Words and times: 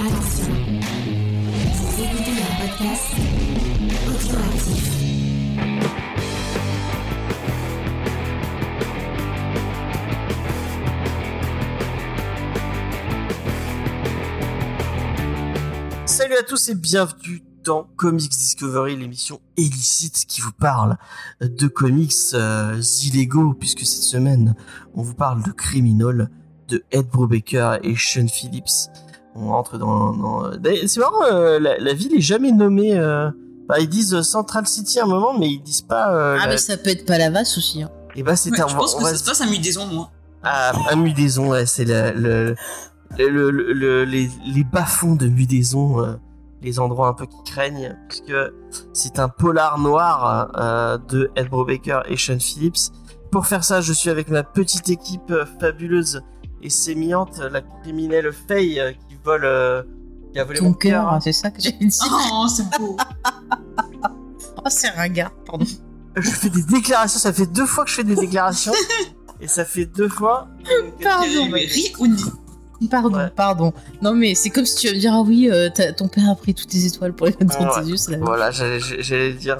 Attention, 0.00 0.54
vous 1.74 2.02
écoutez 2.04 2.30
podcast. 2.60 3.14
Salut 16.06 16.34
à 16.34 16.42
tous 16.44 16.68
et 16.68 16.74
bienvenue 16.76 17.42
dans 17.64 17.82
Comics 17.96 18.30
Discovery, 18.30 18.94
l'émission 18.94 19.40
illicite 19.56 20.26
qui 20.28 20.40
vous 20.40 20.52
parle 20.52 20.96
de 21.40 21.66
comics 21.66 22.12
euh, 22.34 22.80
illégaux, 23.02 23.52
puisque 23.54 23.80
cette 23.80 24.02
semaine, 24.02 24.54
on 24.94 25.02
vous 25.02 25.14
parle 25.14 25.42
de 25.42 25.50
Criminal, 25.50 26.30
de 26.68 26.84
Ed 26.92 27.08
Brubaker 27.08 27.78
et 27.82 27.96
Sean 27.96 28.28
Phillips. 28.28 28.90
On 29.40 29.48
rentre 29.50 29.78
dans... 29.78 30.50
C'est 30.86 31.00
marrant, 31.00 31.24
euh, 31.30 31.58
la, 31.60 31.78
la 31.78 31.92
ville 31.94 32.14
est 32.16 32.20
jamais 32.20 32.52
nommée... 32.52 32.96
euh, 32.98 33.30
bah, 33.68 33.78
ils 33.80 33.88
disent 33.88 34.22
Central 34.22 34.66
City 34.66 34.98
à 34.98 35.04
un 35.04 35.06
moment, 35.06 35.38
mais 35.38 35.48
ils 35.50 35.60
disent 35.60 35.82
pas... 35.82 36.14
euh, 36.14 36.36
Ah, 36.40 36.46
la- 36.46 36.52
mais 36.52 36.56
ça 36.58 36.76
peut 36.78 36.90
être 36.90 37.04
Palavas 37.06 37.54
aussi. 37.56 37.82
Hein. 37.82 37.90
Et 38.16 38.22
bah 38.22 38.34
c'est 38.34 38.50
Ouais, 38.50 38.60
un... 38.62 38.66
je 38.68 38.74
pense 38.74 38.94
on 38.94 38.98
que 38.98 39.04
va 39.04 39.10
ça 39.10 39.16
se 39.16 39.24
passe 39.24 39.40
à 39.42 39.46
Mudaison, 39.46 39.86
moi. 39.86 40.10
à, 40.42 40.70
à 40.90 40.96
Mudaison, 40.96 41.50
ouais, 41.50 41.66
c'est 41.66 41.84
le, 41.84 42.12
le, 42.16 42.54
le, 43.18 43.50
le- 43.50 43.72
le- 43.72 44.04
les, 44.04 44.30
les 44.46 44.64
bas-fonds 44.64 45.14
de 45.16 45.28
Mudaison, 45.28 46.00
euh, 46.02 46.14
les 46.62 46.80
endroits 46.80 47.08
un 47.08 47.12
peu 47.12 47.26
qui 47.26 47.36
craignent, 47.52 47.94
puisque 48.08 48.32
c'est 48.94 49.18
un 49.18 49.28
polar 49.28 49.78
noir 49.78 50.50
euh, 50.56 50.98
de 51.08 51.30
Ed 51.36 51.48
Brubaker 51.50 52.02
et 52.08 52.16
Sean 52.16 52.38
Phillips. 52.40 52.90
Pour 53.30 53.46
faire 53.46 53.62
ça, 53.64 53.82
je 53.82 53.92
suis 53.92 54.08
avec 54.08 54.30
ma 54.30 54.42
petite 54.42 54.88
équipe 54.88 55.30
euh, 55.30 55.44
fabuleuse 55.60 56.22
et 56.62 56.70
sémillante, 56.70 57.38
la 57.52 57.60
criminelle 57.60 58.32
Faye 58.32 58.80
vole, 59.28 59.44
euh, 59.44 59.82
qui 60.32 60.38
a 60.40 60.44
volé 60.44 60.58
Ton 60.58 60.64
mon 60.66 60.72
cœur, 60.72 61.04
cœur. 61.04 61.12
hein, 61.14 61.20
c'est 61.20 61.32
ça 61.32 61.50
que 61.50 61.60
j'ai 61.60 61.72
dit. 61.72 61.88
Oh, 62.32 62.46
c'est 62.48 62.68
beau. 62.78 62.96
Oh, 64.60 64.68
c'est 64.70 64.88
ringard, 64.90 65.30
pardon. 65.46 65.64
Je 66.16 66.30
fais 66.30 66.48
des 66.50 66.62
déclarations, 66.64 67.20
ça 67.20 67.32
fait 67.32 67.46
deux 67.46 67.64
fois 67.66 67.84
que 67.84 67.90
je 67.90 67.94
fais 67.96 68.02
des 68.04 68.16
déclarations, 68.16 68.72
et 69.40 69.46
ça 69.46 69.64
fait 69.64 69.86
deux 69.86 70.08
fois. 70.08 70.48
Pardon. 71.00 71.48
Mais. 71.52 71.68
Pardon, 72.90 73.16
Ouais. 73.16 73.30
pardon. 73.34 73.72
Non, 74.02 74.14
mais 74.14 74.34
c'est 74.34 74.50
comme 74.50 74.66
si 74.66 74.74
tu 74.76 74.88
vas 74.88 74.94
me 74.94 74.98
dire, 74.98 75.12
ah 75.14 75.22
oui, 75.22 75.48
euh, 75.50 75.68
ton 75.96 76.08
père 76.08 76.28
a 76.28 76.34
pris 76.34 76.54
toutes 76.54 76.68
tes 76.70 76.84
étoiles 76.86 77.12
pour 77.12 77.26
les 77.28 77.36
mettre 77.40 77.56
dans 77.58 77.66
Ouais. 77.66 77.82
tes 77.82 77.88
yeux, 77.90 77.96
c'est 77.96 78.10
la 78.10 78.16
même. 78.18 78.26
Voilà, 78.26 78.50
j'allais 78.50 79.32
dire. 79.34 79.58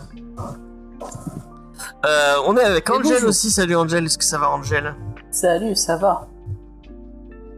Euh, 2.04 2.34
on 2.46 2.56
est 2.56 2.64
avec 2.64 2.90
Angel 2.90 3.24
aussi. 3.24 3.50
Salut 3.50 3.76
Angel, 3.76 4.04
est-ce 4.04 4.18
que 4.18 4.24
ça 4.24 4.38
va 4.38 4.50
Angel 4.50 4.94
Salut, 5.30 5.74
ça 5.76 5.96
va 5.96 6.28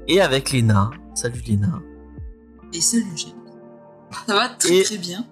Et 0.09 0.21
avec 0.21 0.51
Léna. 0.53 0.91
Salut 1.15 1.41
Léna. 1.47 1.69
Et 2.73 2.81
salut, 2.81 3.07
James. 3.17 3.31
Ça 4.27 4.35
va 4.35 4.49
très 4.49 4.77
Et- 4.79 4.83
très 4.85 4.99
bien. 4.99 5.27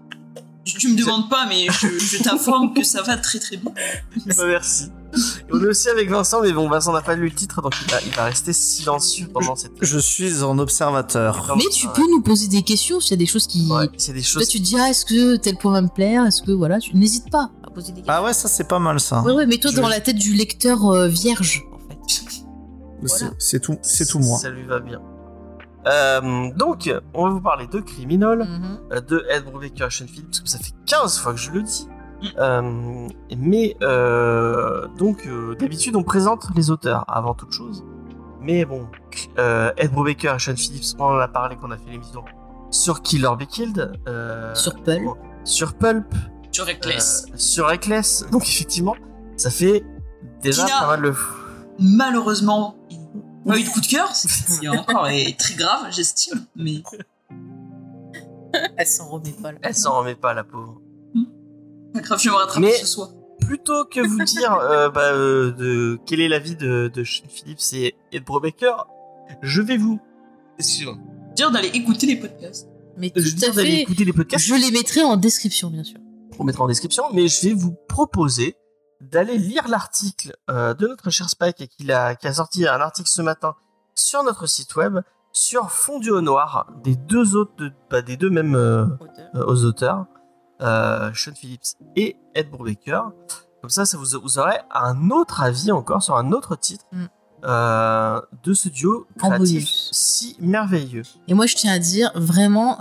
Tu, 0.65 0.77
tu 0.77 0.89
me 0.89 0.99
demandes 0.99 1.31
pas, 1.31 1.47
mais 1.49 1.67
je, 1.71 1.99
je 1.99 2.23
t'informe 2.23 2.75
que 2.75 2.85
ça 2.85 3.01
va 3.01 3.17
très 3.17 3.39
très 3.39 3.57
bien. 3.57 3.73
Bah, 4.27 4.35
merci. 4.47 4.85
Et 5.15 5.51
on 5.51 5.63
est 5.63 5.67
aussi 5.67 5.89
avec 5.89 6.11
Vincent, 6.11 6.43
mais 6.43 6.53
bon, 6.53 6.69
Vincent 6.69 6.93
n'a 6.93 7.01
pas 7.01 7.15
lu 7.15 7.31
le 7.31 7.35
titre, 7.35 7.63
donc 7.63 7.73
il 7.83 7.91
va, 7.91 7.97
il 8.05 8.13
va 8.13 8.25
rester 8.25 8.53
silencieux 8.53 9.29
pendant 9.33 9.57
cette. 9.57 9.73
Je 9.81 9.99
suis 9.99 10.43
en 10.43 10.59
observateur. 10.59 11.55
Mais 11.57 11.65
tu 11.73 11.89
peux 11.89 12.07
nous 12.11 12.21
poser 12.21 12.49
des 12.49 12.61
questions 12.61 13.01
s'il 13.01 13.13
y 13.13 13.15
a 13.15 13.17
des 13.17 13.25
choses 13.25 13.47
qui. 13.47 13.67
Ouais, 13.71 13.89
c'est 13.97 14.13
des 14.13 14.23
choses. 14.23 14.47
tu 14.47 14.59
te 14.59 14.63
dis, 14.65 14.77
ah, 14.79 14.91
est-ce 14.91 15.07
que 15.07 15.37
tel 15.37 15.57
point 15.57 15.73
va 15.73 15.81
me 15.81 15.89
plaire 15.89 16.27
Est-ce 16.27 16.43
que, 16.43 16.51
voilà, 16.53 16.79
tu 16.81 16.95
n'hésites 16.95 17.31
pas 17.31 17.51
à 17.67 17.71
poser 17.71 17.93
des 17.93 18.03
questions. 18.03 18.13
Ah 18.15 18.23
ouais, 18.23 18.35
ça 18.35 18.49
c'est 18.49 18.69
pas 18.69 18.79
mal 18.79 19.01
ça. 19.01 19.23
ouais, 19.23 19.33
ouais, 19.33 19.47
mais 19.47 19.57
toi, 19.57 19.71
Je- 19.71 19.81
dans 19.81 19.89
la 19.89 20.01
tête 20.01 20.17
du 20.17 20.35
lecteur 20.35 20.85
euh, 20.85 21.09
vierge, 21.09 21.63
en 21.73 21.79
fait. 21.89 22.33
Voilà. 23.01 23.33
C'est 23.39 23.61
tout, 23.61 23.79
c'est 23.81 24.05
tout 24.07 24.19
moi. 24.19 24.39
Ça 24.39 24.51
lui 24.51 24.65
va 24.65 24.81
bien. 24.81 25.01
Euh, 25.89 26.51
donc, 26.57 26.93
on 27.15 27.25
va 27.25 27.31
vous 27.31 27.41
parler 27.41 27.67
de 27.67 27.81
Criminal. 27.81 28.39
Mhm. 28.41 28.79
euh, 28.93 29.01
de 29.01 29.25
Ed 29.31 29.45
Brubaker 29.45 29.87
et 29.87 29.91
Sean 29.91 30.07
Phillips, 30.07 30.27
parce 30.29 30.41
que 30.41 30.49
ça 30.49 30.59
fait 30.59 30.73
15 30.87 31.19
fois 31.19 31.33
que 31.33 31.39
je 31.39 31.51
le 31.51 31.63
dis. 31.63 31.89
Mm. 32.23 32.27
Euh, 32.39 33.09
mais 33.39 33.77
euh, 33.83 34.89
donc 34.99 35.25
euh, 35.27 35.55
d'habitude 35.55 35.95
on 35.95 36.03
présente 36.03 36.49
les 36.57 36.71
auteurs 36.73 37.05
avant 37.07 37.33
toute 37.35 37.53
chose. 37.53 37.85
Mais 38.41 38.65
bon, 38.65 38.89
euh, 39.39 39.71
Ed 39.77 39.93
Brubaker 39.93 40.35
et 40.35 40.39
Sean 40.41 40.57
Phillips, 40.57 40.97
on 40.99 41.05
en 41.05 41.19
a 41.19 41.29
parlé 41.29 41.57
quand 41.61 41.69
on 41.69 41.71
a 41.71 41.77
fait 41.79 41.91
l'émission 41.91 42.25
sur 42.71 43.03
Killer 43.03 43.31
Be 43.39 43.47
Killed, 43.47 43.93
euh, 44.09 44.53
Sur 44.55 44.75
Pulp. 44.83 45.05
bon, 45.05 45.15
sur 45.45 45.75
Pulp, 45.75 46.07
reclaisses. 46.67 47.27
euh, 47.31 47.37
sur 47.37 47.67
Reckless. 47.69 48.27
Donc 48.33 48.43
effectivement, 48.49 48.97
ça 49.37 49.51
fait 49.51 49.85
déjà 50.43 50.65
Tina. 50.65 50.81
pas 50.81 50.87
mal 50.89 51.03
de. 51.03 51.15
Malheureusement, 51.79 52.75
il 53.45 53.49
n'a 53.49 53.55
pas 53.55 53.61
eu 53.61 53.65
de 53.65 53.69
coup 53.71 53.81
de 53.81 53.87
cœur. 53.87 54.15
C'est 54.15 54.69
encore 54.69 55.09
et 55.09 55.35
très 55.39 55.55
grave, 55.55 55.87
j'estime. 55.91 56.45
Mais 56.57 56.83
Elle 58.77 58.87
s'en 58.87 59.09
remet 59.09 59.33
pas, 59.33 59.53
là. 59.53 59.59
Elle 59.63 59.75
s'en 59.75 59.99
remet 59.99 60.15
pas 60.15 60.35
la 60.35 60.45
pauvre. 60.45 60.81
pas 61.93 62.01
grave, 62.01 62.19
je 62.21 62.25
vais 62.29 62.31
me 62.35 62.37
rattraper 62.41 62.67
Mais- 62.67 62.73
ce 62.75 62.87
soir. 62.87 63.11
plutôt 63.41 63.85
que 63.85 64.01
vous 64.01 64.23
dire 64.25 64.53
euh, 64.55 64.89
bah, 64.95 65.13
euh, 65.13 65.53
de 65.53 65.99
quel 66.07 66.21
est 66.21 66.29
l'avis 66.29 66.57
de, 66.57 66.91
de 66.93 67.05
Sean 67.05 67.25
Phillips 67.29 67.73
et 67.75 67.95
Ed 68.13 68.25
Brubaker, 68.25 68.87
je 69.43 69.61
vais 69.63 69.77
vous. 69.77 70.01
Excusez-moi. 70.59 70.97
Dire 71.37 71.51
d'aller 71.51 71.69
écouter 71.69 72.07
les 72.07 72.17
podcasts. 72.17 72.69
Mais 72.97 73.13
Je 73.15 73.23
tout 73.23 73.29
vais 73.29 73.35
dire 73.35 73.51
à 73.51 73.53
d'aller 73.53 73.71
fait. 73.71 73.81
écouter 73.83 74.05
les 74.05 74.13
podcasts. 74.13 74.45
Je 74.45 74.55
les 74.55 74.71
mettrai 74.73 75.03
en 75.03 75.17
description, 75.17 75.71
bien 75.71 75.85
sûr. 75.85 75.99
On 76.39 76.45
mettra 76.45 76.65
en 76.65 76.69
description, 76.69 77.05
mais 77.13 77.29
je 77.29 77.49
vais 77.49 77.53
vous 77.55 77.75
proposer 77.89 78.57
d'aller 79.01 79.39
lire 79.39 79.69
l'article 79.69 80.37
euh, 80.51 80.75
de 80.75 80.87
notre 80.89 81.11
cher 81.11 81.29
Spike 81.31 81.69
qui 81.69 81.93
a, 81.93 82.15
qui 82.17 82.27
a 82.27 82.33
sorti 82.33 82.67
un 82.67 82.81
article 82.81 83.09
ce 83.09 83.23
matin 83.23 83.55
sur 83.95 84.23
notre 84.25 84.47
site 84.47 84.75
web 84.77 84.99
sur 85.33 85.71
Fondu 85.71 86.11
au 86.11 86.21
noir 86.21 86.67
des 86.83 86.97
deux 86.97 87.37
autres, 87.37 87.55
de- 87.59 87.73
bah, 87.91 88.03
des 88.03 88.17
deux 88.17 88.31
mêmes 88.31 88.57
euh, 88.57 88.87
euh, 89.35 89.45
aux 89.47 89.65
auteurs, 89.65 90.07
Sean 90.61 91.35
Phillips 91.37 91.75
et 91.97 92.17
Ed 92.35 92.51
Brubaker. 92.51 93.03
Comme 93.61 93.71
ça, 93.71 93.85
ça 93.85 93.97
vous, 93.99 94.19
vous 94.21 94.39
aurez 94.39 94.59
un 94.73 95.11
autre 95.11 95.43
avis 95.43 95.71
encore 95.71 96.03
sur 96.03 96.17
un 96.17 96.33
autre 96.33 96.57
titre 96.57 96.85
Mm. 96.93 97.07
de 98.43 98.53
ce 98.53 98.69
duo 98.69 99.07
créatif 99.17 99.69
si 99.93 100.37
merveilleux. 100.41 101.05
Et 101.29 101.35
moi, 101.35 101.47
je 101.47 101.55
tiens 101.55 101.73
à 101.73 101.79
dire, 101.79 102.11
vraiment, 102.17 102.79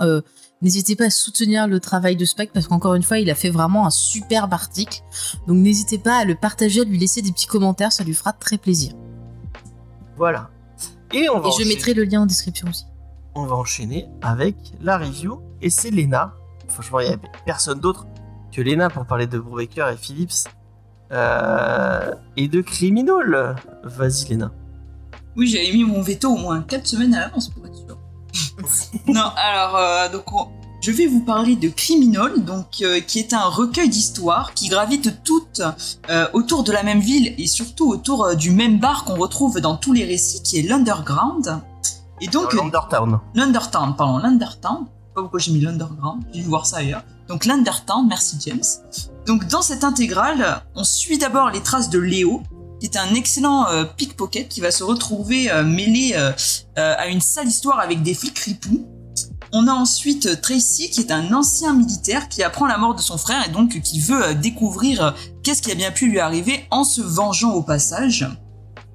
n'hésitez 0.62 0.96
pas 0.96 1.06
à 1.06 1.10
soutenir 1.10 1.68
le 1.68 1.80
travail 1.80 2.16
de 2.16 2.26
Spike 2.26 2.52
parce 2.54 2.68
qu'encore 2.68 2.96
une 2.96 3.04
fois, 3.04 3.20
il 3.20 3.30
a 3.30 3.36
fait 3.36 3.50
vraiment 3.50 3.86
un 3.86 3.90
superbe 3.92 4.54
article. 4.54 5.02
Donc, 5.48 5.58
n'hésitez 5.58 5.98
pas 5.98 6.18
à 6.20 6.26
le 6.26 6.36
partager, 6.36 6.82
à 6.82 6.84
lui 6.84 6.98
laisser 6.98 7.22
des 7.22 7.32
petits 7.32 7.48
commentaires, 7.48 7.92
ça 7.92 8.04
lui 8.04 8.14
fera 8.14 8.34
très 8.34 8.58
plaisir. 8.58 8.94
Voilà. 10.16 10.50
Et 11.14 11.30
on 11.30 11.40
va, 11.40 11.50
Et 11.50 11.64
je 11.64 11.68
mettrai 11.68 11.94
le 11.94 12.04
lien 12.04 12.22
en 12.22 12.26
description 12.26 12.68
aussi. 12.70 12.86
on 13.36 13.46
va 13.46 13.56
enchaîner 13.56 14.08
avec 14.22 14.56
la 14.82 14.98
review. 14.98 15.40
Et 15.62 15.70
c'est 15.70 15.92
Lena. 15.92 16.34
Franchement, 16.68 17.00
il 17.00 17.08
n'y 17.08 17.14
a 17.14 17.18
personne 17.46 17.80
d'autre 17.80 18.06
que 18.52 18.62
Lena 18.62 18.90
pour 18.90 19.06
parler 19.06 19.28
de 19.28 19.40
Brubaker 19.40 19.88
et 19.90 19.98
Phillips. 19.98 20.48
euh, 21.14 22.14
et 22.36 22.48
de 22.50 22.60
Criminal. 22.62 23.56
Vas-y, 23.84 24.34
Lena. 24.34 24.52
Oui, 25.38 25.48
j'avais 25.48 25.72
mis 25.72 25.84
mon 25.86 26.02
veto 26.02 26.34
au 26.34 26.38
moins 26.38 26.62
4 26.64 26.86
semaines 26.86 27.14
à 27.14 27.20
l'avance 27.22 27.48
pour 27.50 27.66
être 27.66 27.76
sûr. 27.76 27.87
non, 29.08 29.32
alors, 29.36 29.76
euh, 29.76 30.10
donc, 30.10 30.32
on- 30.34 30.48
je 30.82 30.92
vais 30.92 31.08
vous 31.08 31.22
parler 31.22 31.56
de 31.56 31.70
Criminal, 31.70 32.44
donc, 32.46 32.68
euh, 32.82 33.00
qui 33.00 33.20
est 33.20 33.34
un 33.34 33.46
recueil 33.50 33.90
d'histoires 33.90 34.54
qui 34.54 34.68
gravitent 34.70 35.24
toutes 35.24 35.62
euh, 36.10 36.28
autour 36.34 36.64
de 36.64 36.72
la 36.72 36.84
même 36.84 37.00
ville 37.00 37.34
et 37.38 37.48
surtout 37.48 37.90
autour 37.90 38.36
du 38.36 38.52
même 38.52 38.80
bar 38.80 39.04
qu'on 39.04 39.16
retrouve 39.16 39.60
dans 39.60 39.76
tous 39.76 39.92
les 39.94 40.06
récits, 40.06 40.44
qui 40.44 40.60
est 40.60 40.62
l'Underground. 40.62 41.62
Et 42.22 42.28
donc, 42.28 42.56
Dans 42.56 42.64
Undertown. 42.66 43.20
l'Undertown, 43.34 43.96
pardon, 43.96 44.18
l'Undertown. 44.20 44.86
Je 44.86 44.86
sais 44.86 45.14
pas 45.16 45.22
pourquoi 45.22 45.40
j'ai 45.40 45.52
mis 45.52 45.62
l'Underground, 45.62 46.24
j'ai 46.34 46.42
dû 46.42 46.48
voir 46.48 46.66
ça 46.68 46.78
ailleurs. 46.78 47.04
Donc 47.28 47.46
l'Undertown, 47.46 48.08
merci 48.08 48.38
James. 48.46 48.64
Donc 49.26 49.48
dans 49.48 49.62
cette 49.64 49.84
intégrale, 49.84 50.62
on 50.76 50.84
suit 50.84 51.18
d'abord 51.18 51.50
les 51.50 51.62
traces 51.62 51.90
de 51.90 52.00
Léo, 52.00 52.42
qui 52.80 52.86
est 52.86 52.98
un 52.98 53.14
excellent 53.14 53.68
euh, 53.68 53.86
pickpocket 53.86 54.50
qui 54.50 54.62
va 54.62 54.72
se 54.72 54.84
retrouver 54.84 55.52
euh, 55.52 55.64
mêlé 55.64 56.14
euh, 56.16 56.32
à 56.76 57.08
une 57.08 57.22
sale 57.22 57.48
histoire 57.48 57.80
avec 57.80 58.04
des 58.04 58.14
flics 58.14 58.38
ripoux. 58.40 58.86
On 59.54 59.68
a 59.68 59.72
ensuite 59.72 60.42
Tracy, 60.42 60.90
qui 60.90 61.00
est 61.00 61.12
un 61.12 61.34
ancien 61.34 61.74
militaire 61.74 62.28
qui 62.28 62.44
apprend 62.44 62.68
la 62.68 62.78
mort 62.78 62.96
de 62.96 63.02
son 63.02 63.18
frère 63.18 63.46
et 63.48 63.50
donc 63.50 63.82
qui 63.82 64.02
veut 64.02 64.36
découvrir 64.36 65.16
qu'est-ce 65.42 65.62
qui 65.62 65.72
a 65.72 65.76
bien 65.76 65.92
pu 65.92 66.08
lui 66.08 66.20
arriver 66.20 66.66
en 66.70 66.84
se 66.84 67.02
vengeant 67.02 67.54
au 67.54 67.62
passage. 67.62 68.28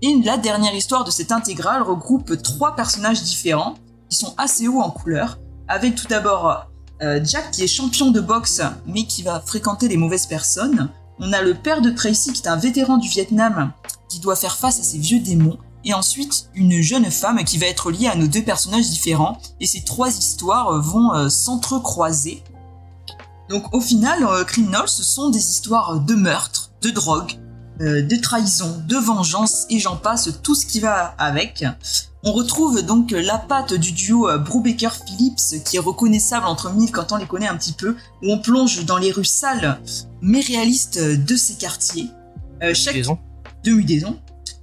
Et 0.03 0.15
la 0.23 0.37
dernière 0.37 0.75
histoire 0.75 1.05
de 1.05 1.11
cette 1.11 1.33
intégrale 1.33 1.83
regroupe 1.83 2.41
trois 2.43 2.77
personnages 2.77 3.23
différents 3.23 3.77
qui 4.11 4.17
sont 4.19 4.35
assez 4.37 4.69
hauts 4.69 4.83
en 4.83 4.91
couleur, 4.91 5.39
avec 5.69 5.95
tout 5.95 6.07
d'abord 6.07 6.67
Jack 7.01 7.51
qui 7.51 7.63
est 7.63 7.67
champion 7.67 8.11
de 8.11 8.21
boxe 8.21 8.61
mais 8.87 9.07
qui 9.07 9.23
va 9.23 9.41
fréquenter 9.41 9.89
les 9.89 9.97
mauvaises 9.97 10.27
personnes. 10.27 10.91
On 11.19 11.33
a 11.33 11.43
le 11.43 11.55
père 11.55 11.83
de 11.83 11.91
Tracy 11.91 12.33
qui 12.33 12.43
est 12.43 12.49
un 12.49 12.57
vétéran 12.57 12.97
du 12.97 13.09
Vietnam 13.09 13.73
qui 14.09 14.21
doit 14.21 14.37
faire 14.37 14.57
face 14.57 14.81
à 14.81 14.83
ses 14.83 14.99
vieux 14.99 15.21
démons. 15.21 15.59
Et 15.85 15.95
ensuite, 15.95 16.49
une 16.55 16.81
jeune 16.81 17.11
femme 17.11 17.43
qui 17.45 17.59
va 17.59 17.67
être 17.67 17.91
liée 17.91 18.07
à 18.07 18.15
nos 18.15 18.27
deux 18.27 18.43
personnages 18.43 18.89
différents. 18.91 19.39
Et 19.61 19.67
ces 19.67 19.83
trois 19.83 20.11
histoires 20.11 20.69
euh, 20.69 20.81
vont 20.81 21.13
euh, 21.15 21.29
s'entrecroiser. 21.29 22.43
Donc 23.49 23.75
au 23.75 23.81
final, 23.81 24.25
euh, 24.25 24.45
Criminal, 24.45 24.89
ce 24.89 25.03
sont 25.03 25.31
des 25.31 25.51
histoires 25.51 26.01
de 26.01 26.15
meurtre, 26.15 26.71
de 26.83 26.91
drogue, 26.91 27.39
de 27.81 28.17
trahison, 28.17 28.81
de 28.87 28.97
vengeance, 28.97 29.67
et 29.69 29.81
j'en 29.81 29.97
passe 29.97 30.31
tout 30.43 30.55
ce 30.55 30.67
qui 30.67 30.79
va 30.79 31.15
avec. 31.19 31.65
On 32.25 32.33
retrouve 32.33 32.83
donc 32.83 33.11
la 33.11 33.39
patte 33.39 33.75
du 33.75 33.93
duo 33.93 34.29
euh, 34.29 34.39
Brubaker-Phillips 34.39 35.65
qui 35.65 35.77
est 35.77 35.81
reconnaissable 35.81 36.47
entre 36.47 36.71
mille 36.71 36.93
quand 36.93 37.11
on 37.13 37.17
les 37.17 37.27
connaît 37.27 37.49
un 37.49 37.57
petit 37.57 37.73
peu, 37.73 37.97
où 38.23 38.33
on 38.33 38.39
plonge 38.39 38.85
dans 38.85 38.99
les 38.99 39.11
rues 39.11 39.25
sales 39.25 39.81
mais 40.21 40.41
réalistes 40.41 41.01
de 41.01 41.37
ces 41.37 41.55
quartiers. 41.55 42.11
Euh, 42.63 42.75
chaque 42.75 42.95
Liaison. 42.95 43.19
de 43.65 43.73
Mudaison. 43.73 44.21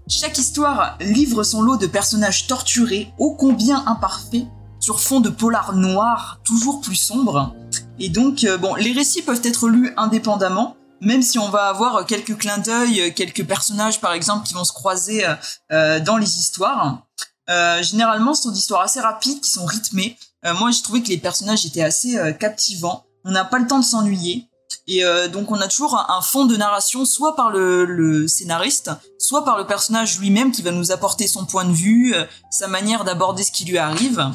Chaque 0.08 0.38
histoire 0.38 0.98
livre 1.02 1.44
son 1.44 1.62
lot 1.62 1.78
de 1.78 1.86
personnages 1.86 2.48
torturés, 2.48 3.14
ô 3.20 3.36
combien 3.36 3.86
imparfaits, 3.86 4.46
sur 4.80 5.02
fond 5.02 5.20
de 5.20 5.30
polar 5.30 5.76
noir, 5.76 6.40
toujours 6.46 6.80
plus 6.80 6.96
sombre. 6.96 7.54
Et 8.00 8.10
donc, 8.10 8.46
euh, 8.46 8.58
bon, 8.58 8.76
les 8.76 8.94
récits 8.94 9.22
peuvent 9.22 9.42
être 9.44 9.68
lus 9.68 9.94
indépendamment, 9.98 10.78
même 11.02 11.22
si 11.22 11.40
on 11.40 11.50
va 11.50 11.68
avoir 11.68 12.06
quelques 12.06 12.38
clins 12.38 12.58
d'œil, 12.58 13.02
euh, 13.02 13.12
quelques 13.12 13.46
personnages 13.46 14.02
par 14.02 14.14
exemple 14.14 14.48
qui 14.48 14.54
vont 14.54 14.64
se 14.64 14.74
croiser 14.74 15.26
euh, 15.26 15.36
euh, 15.72 16.00
dans 16.00 16.18
les 16.18 16.40
histoires. 16.40 17.06
Euh, 17.50 17.81
généralement, 17.81 18.34
sont 18.34 18.51
des 18.51 18.60
histoires 18.60 18.81
assez 18.81 19.00
rapides, 19.00 19.42
qui 19.42 19.50
sont 19.50 19.66
rythmées. 19.66 20.18
Euh, 20.46 20.54
moi, 20.54 20.72
j'ai 20.72 20.81
trouvé 20.81 21.01
que 21.01 21.10
les 21.10 21.18
personnages 21.18 21.66
étaient 21.66 21.81
assez 21.81 22.18
euh, 22.18 22.31
captivants. 22.31 23.06
On 23.25 23.31
n'a 23.31 23.44
pas 23.44 23.60
le 23.60 23.68
temps 23.68 23.80
de 23.80 23.86
s'ennuyer. 23.86 24.46
Et 24.88 25.04
donc, 25.31 25.51
on 25.51 25.60
a 25.62 25.68
toujours 25.68 25.98
un, 26.10 26.22
fond 26.22 26.46
de 26.46 26.56
narration, 26.56 27.06
soit 27.06 27.36
par 27.36 27.50
le, 27.50 27.86
le 27.86 28.28
scénariste, 28.28 28.92
soit 29.19 29.44
par 29.44 29.57
le 29.57 29.66
personnage 29.66 30.19
lui-même 30.19 30.51
qui 30.51 30.63
va 30.63 30.72
nous 30.72 30.92
apporter 30.92 31.28
son 31.28 31.46
point 31.46 31.66
de 31.66 31.72
vue, 31.72 32.13
sa 32.50 32.68
manière 32.68 33.04
d'aborder 33.04 33.44
ce 33.44 33.52
qui 33.52 33.66
lui 33.66 33.78
arrive. 33.78 34.31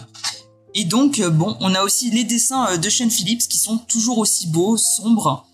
Et 0.74 0.84
donc, 0.84 1.20
bon, 1.20 1.56
on 1.60 1.74
a 1.74 1.82
aussi 1.82 2.10
les 2.10 2.22
dessins 2.22 2.76
de 2.76 2.88
Shane 2.88 3.10
Phillips 3.10 3.48
qui 3.48 3.58
sont 3.58 3.78
toujours 3.78 4.18
aussi 4.18 4.48
beaux, 4.48 4.76
sombres, 4.76 5.44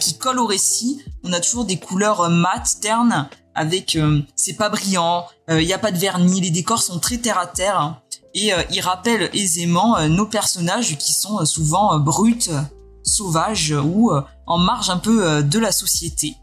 qui 0.00 0.16
collent 0.16 0.40
au 0.40 0.46
récit. 0.46 1.02
On 1.22 1.32
a 1.32 1.40
toujours 1.40 1.64
des 1.64 1.78
couleurs 1.78 2.30
mates, 2.30 2.76
ternes, 2.80 3.28
avec 3.56 3.96
euh, 3.96 4.20
c'est 4.36 4.54
pas 4.54 4.68
brillant, 4.68 5.26
il 5.48 5.62
y 5.62 5.72
a 5.72 5.78
pas 5.78 5.92
de 5.92 5.98
vernis, 5.98 6.40
les 6.40 6.50
décors 6.50 6.82
sont 6.82 6.98
très 6.98 7.18
terre 7.18 7.38
à 7.38 7.46
terre 7.46 7.80
hein, 7.80 7.98
et 8.36 8.52
euh, 8.52 8.62
ils 8.70 8.80
rappellent 8.80 9.30
aisément 9.32 9.96
euh, 9.96 10.08
nos 10.08 10.26
personnages 10.26 10.96
qui 10.98 11.14
sont 11.14 11.40
euh, 11.40 11.44
souvent 11.46 11.94
euh, 11.94 11.98
bruts, 11.98 12.50
euh, 12.50 12.60
sauvages 13.02 13.72
ou 13.72 14.10
euh, 14.10 14.20
en 14.46 14.58
marge 14.58 14.90
un 14.90 14.98
peu 14.98 15.26
euh, 15.26 15.42
de 15.42 15.58
la 15.58 15.72
société. 15.72 16.36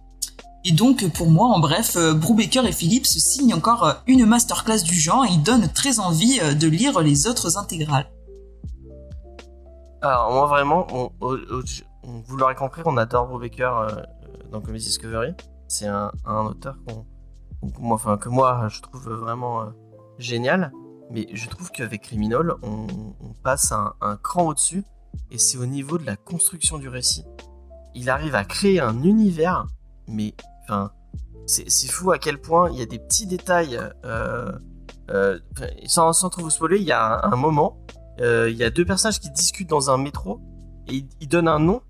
Et 0.65 0.71
donc 0.71 1.07
pour 1.13 1.30
moi, 1.30 1.50
en 1.50 1.60
bref, 1.60 1.95
euh, 1.95 2.13
Brubaker 2.13 2.65
et 2.65 2.71
Phillips 2.71 3.06
signent 3.06 3.54
encore 3.54 3.83
euh, 3.83 3.94
une 4.07 4.25
masterclass 4.25 4.81
du 4.81 5.00
genre 5.00 5.24
et 5.25 5.30
ils 5.30 5.44
donnent 5.44 5.71
très 5.71 6.00
envie 6.00 6.39
euh, 6.42 6.56
de 6.56 6.68
lire 6.68 7.00
les 7.00 7.27
autres 7.27 7.57
intégrales. 7.57 8.10
Alors 10.01 10.31
moi 10.31 10.48
vraiment, 10.48 10.88
vous 11.21 12.38
l'aurez 12.38 12.56
compris, 12.56 12.81
on 12.86 12.98
adore 12.98 13.27
Brubaker 13.27 13.77
euh, 13.77 14.01
dans 14.51 14.62
Comics 14.62 14.81
Discovery. 14.81 15.33
C'est 15.73 15.87
un, 15.87 16.11
auteur 16.27 16.77
que 18.19 18.29
moi 18.29 18.67
je 18.69 18.79
trouve 18.79 19.09
vraiment 19.09 19.63
euh, 19.63 19.65
génial. 20.19 20.71
Mais 21.09 21.27
je 21.33 21.49
trouve 21.49 21.71
qu'avec 21.71 22.03
Criminal, 22.03 22.53
on, 22.61 22.85
passe 23.41 23.71
un, 23.71 24.17
cran 24.21 24.49
au-dessus. 24.49 24.83
Et 25.31 25.39
c'est 25.39 25.57
au 25.57 25.65
niveau 25.65 25.97
de 25.97 26.05
la 26.05 26.15
construction 26.15 26.77
du 26.77 26.89
récit. 26.89 27.25
Il 27.95 28.11
arrive 28.11 28.35
à 28.35 28.45
créer 28.45 28.81
un 28.81 29.01
univers, 29.01 29.65
mais 30.07 30.35
enfin, 30.61 30.91
c'est, 31.47 31.87
fou 31.87 32.11
à 32.11 32.19
quel 32.19 32.39
point 32.39 32.69
il 32.69 32.77
y 32.77 32.83
a 32.83 32.85
des 32.85 32.99
petits 32.99 33.25
détails. 33.25 33.79
euh, 34.05 34.51
euh, 35.09 35.39
sans, 35.87 36.13
trop 36.29 36.43
vous 36.43 36.51
spoiler, 36.51 36.77
il 36.77 36.83
y 36.83 36.91
a 36.91 37.25
un, 37.25 37.35
moment 37.35 37.79
il 38.19 38.55
y 38.55 38.63
a 38.63 38.69
deux 38.69 38.85
personnages 38.85 39.19
qui 39.19 39.31
discutent 39.31 39.69
dans 39.69 39.89
un 39.89 39.97
métro 39.97 40.39
et 40.87 40.97
ils, 40.97 41.09
ils 41.19 41.27
donnent 41.27 41.47
un 41.47 41.59
nom 41.59 41.81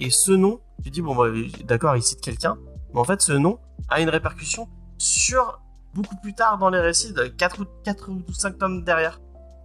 et 0.00 0.10
ce 0.10 0.32
nom, 0.32 0.60
tu 0.82 0.90
dis 0.90 1.02
bon 1.02 1.14
bah, 1.14 1.28
d'accord 1.64 1.96
ils 1.96 2.02
citent 2.02 2.20
quelqu'un, 2.20 2.56
mais 2.94 3.00
en 3.00 3.04
fait 3.04 3.20
ce 3.22 3.32
nom 3.32 3.58
a 3.88 4.00
une 4.00 4.08
répercussion 4.08 4.68
sur 4.98 5.60
beaucoup 5.94 6.16
plus 6.16 6.34
tard 6.34 6.58
dans 6.58 6.70
les 6.70 6.80
récits 6.80 7.12
de 7.12 7.26
4 7.26 7.62
ou, 7.62 7.64
4 7.84 8.10
ou 8.10 8.32
5 8.32 8.58
tomes 8.58 8.84
derrière. 8.84 9.20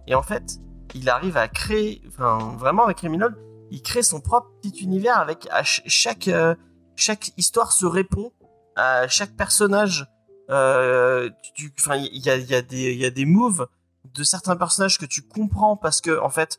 Et 0.06 0.14
en 0.14 0.22
fait, 0.22 0.58
il 0.94 1.08
arrive 1.08 1.36
à 1.36 1.48
créer, 1.48 2.02
vraiment 2.18 2.84
avec 2.84 2.98
Criminal, 2.98 3.36
il 3.70 3.82
crée 3.82 4.02
son 4.02 4.20
propre 4.20 4.50
petit 4.62 4.82
univers 4.84 5.18
avec 5.18 5.48
chaque, 5.62 6.28
euh, 6.28 6.54
chaque 6.96 7.32
histoire 7.36 7.72
se 7.72 7.86
répond 7.86 8.32
à 8.76 9.08
chaque 9.08 9.34
personnage. 9.36 10.06
Euh, 10.50 11.30
il 11.58 12.18
y 12.18 12.28
a, 12.30 12.62
des- 12.62 12.94
y 12.94 13.04
a 13.04 13.10
des 13.10 13.24
moves 13.24 13.66
de 14.12 14.22
certains 14.24 14.56
personnages 14.56 14.98
que 14.98 15.06
tu 15.06 15.22
comprends 15.22 15.76
parce 15.76 16.00
que 16.00 16.20
en 16.20 16.28
fait 16.28 16.58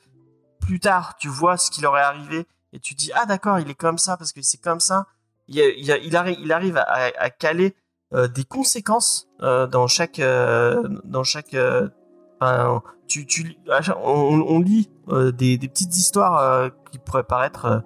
plus 0.59 0.79
tard 0.79 1.15
tu 1.17 1.27
vois 1.27 1.57
ce 1.57 1.69
qui 1.69 1.81
leur 1.81 1.95
est 1.97 2.01
arrivé 2.01 2.47
et 2.73 2.79
tu 2.79 2.95
dis 2.95 3.11
ah 3.13 3.25
d'accord 3.27 3.59
il 3.59 3.69
est 3.69 3.75
comme 3.75 3.99
ça 3.99 4.17
parce 4.17 4.33
que 4.33 4.41
c'est 4.41 4.57
comme 4.57 4.79
ça 4.79 5.05
il, 5.47 6.51
arrive 6.51 6.77
à, 6.77 7.29
caler 7.29 7.75
euh, 8.13 8.27
des 8.27 8.43
conséquences 8.43 9.27
euh, 9.41 9.67
dans 9.67 9.87
chaque 9.87 10.19
euh, 10.19 10.83
dans 11.03 11.23
chaque 11.23 11.55
on, 12.41 12.81
lit 14.59 14.89
des, 15.07 15.57
petites 15.57 15.95
histoires 15.95 16.69
qui 16.91 16.99
pourraient 16.99 17.23
paraître 17.23 17.83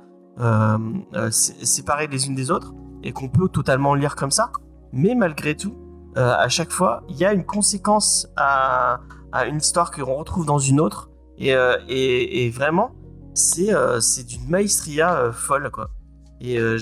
sé- 1.30 1.66
séparées 1.66 2.08
les 2.08 2.28
unes 2.28 2.36
des 2.36 2.52
autres 2.52 2.74
et 3.04 3.12
qu'on 3.12 3.30
peut 3.30 3.48
totalement 3.48 3.96
lire 3.96 4.16
comme 4.16 4.32
ça. 4.32 4.52
Mais 4.92 5.16
malgré 5.16 5.56
tout 5.56 5.76
à 6.16 6.50
chaque 6.50 6.72
fois 6.72 7.04
il 7.08 7.18
y 7.18 7.26
a 7.26 7.34
une 7.34 7.46
conséquence 7.46 8.28
à 8.36 9.00
une 9.48 9.58
histoire 9.58 9.92
que 9.92 10.02
l'on 10.02 10.18
retrouve 10.18 10.46
dans 10.46 10.60
une 10.60 10.82
autre 10.82 11.10
et, 11.38 11.54
et, 11.88 12.50
vraiment 12.50 12.92
c'est 13.34 14.26
d'une 14.26 14.50
maestria 14.50 15.32
folle 15.32 15.70
quoi 15.72 15.92
et 16.42 16.58
euh, 16.58 16.78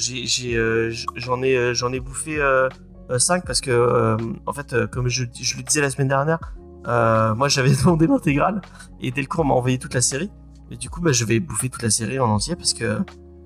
euh, 0.46 0.92
j'en 1.16 1.42
ai 1.42 1.56
euh, 1.56 1.74
j'en 1.74 1.92
ai 1.92 2.00
bouffé 2.00 2.40
5 3.16 3.46
parce 3.46 3.62
que 3.62 4.18
en 4.46 4.54
fait 4.54 4.86
comme 4.88 5.08
je, 5.08 5.26
je 5.40 5.58
le 5.58 5.64
disais 5.64 5.82
la 5.82 5.90
semaine 5.90 6.08
dernière 6.08 6.40
moi 6.86 7.48
j'avais 7.48 7.72
demandé 7.84 8.08
l'intégrale 8.08 8.62
et 9.02 9.12
Delcourt 9.12 9.46
m'a 9.46 9.54
envoyé 9.54 9.80
toute 9.80 9.94
la 9.94 10.02
série. 10.02 10.32
Et 10.70 10.76
du 10.76 10.90
coup 10.90 11.02
bah, 11.02 11.12
je 11.12 11.26
vais 11.26 11.40
bouffer 11.40 11.70
toute 11.70 11.84
la 11.84 11.90
série 11.90 12.20
en 12.20 12.30
entier 12.30 12.56
parce 12.56 12.74
que 12.74 13.00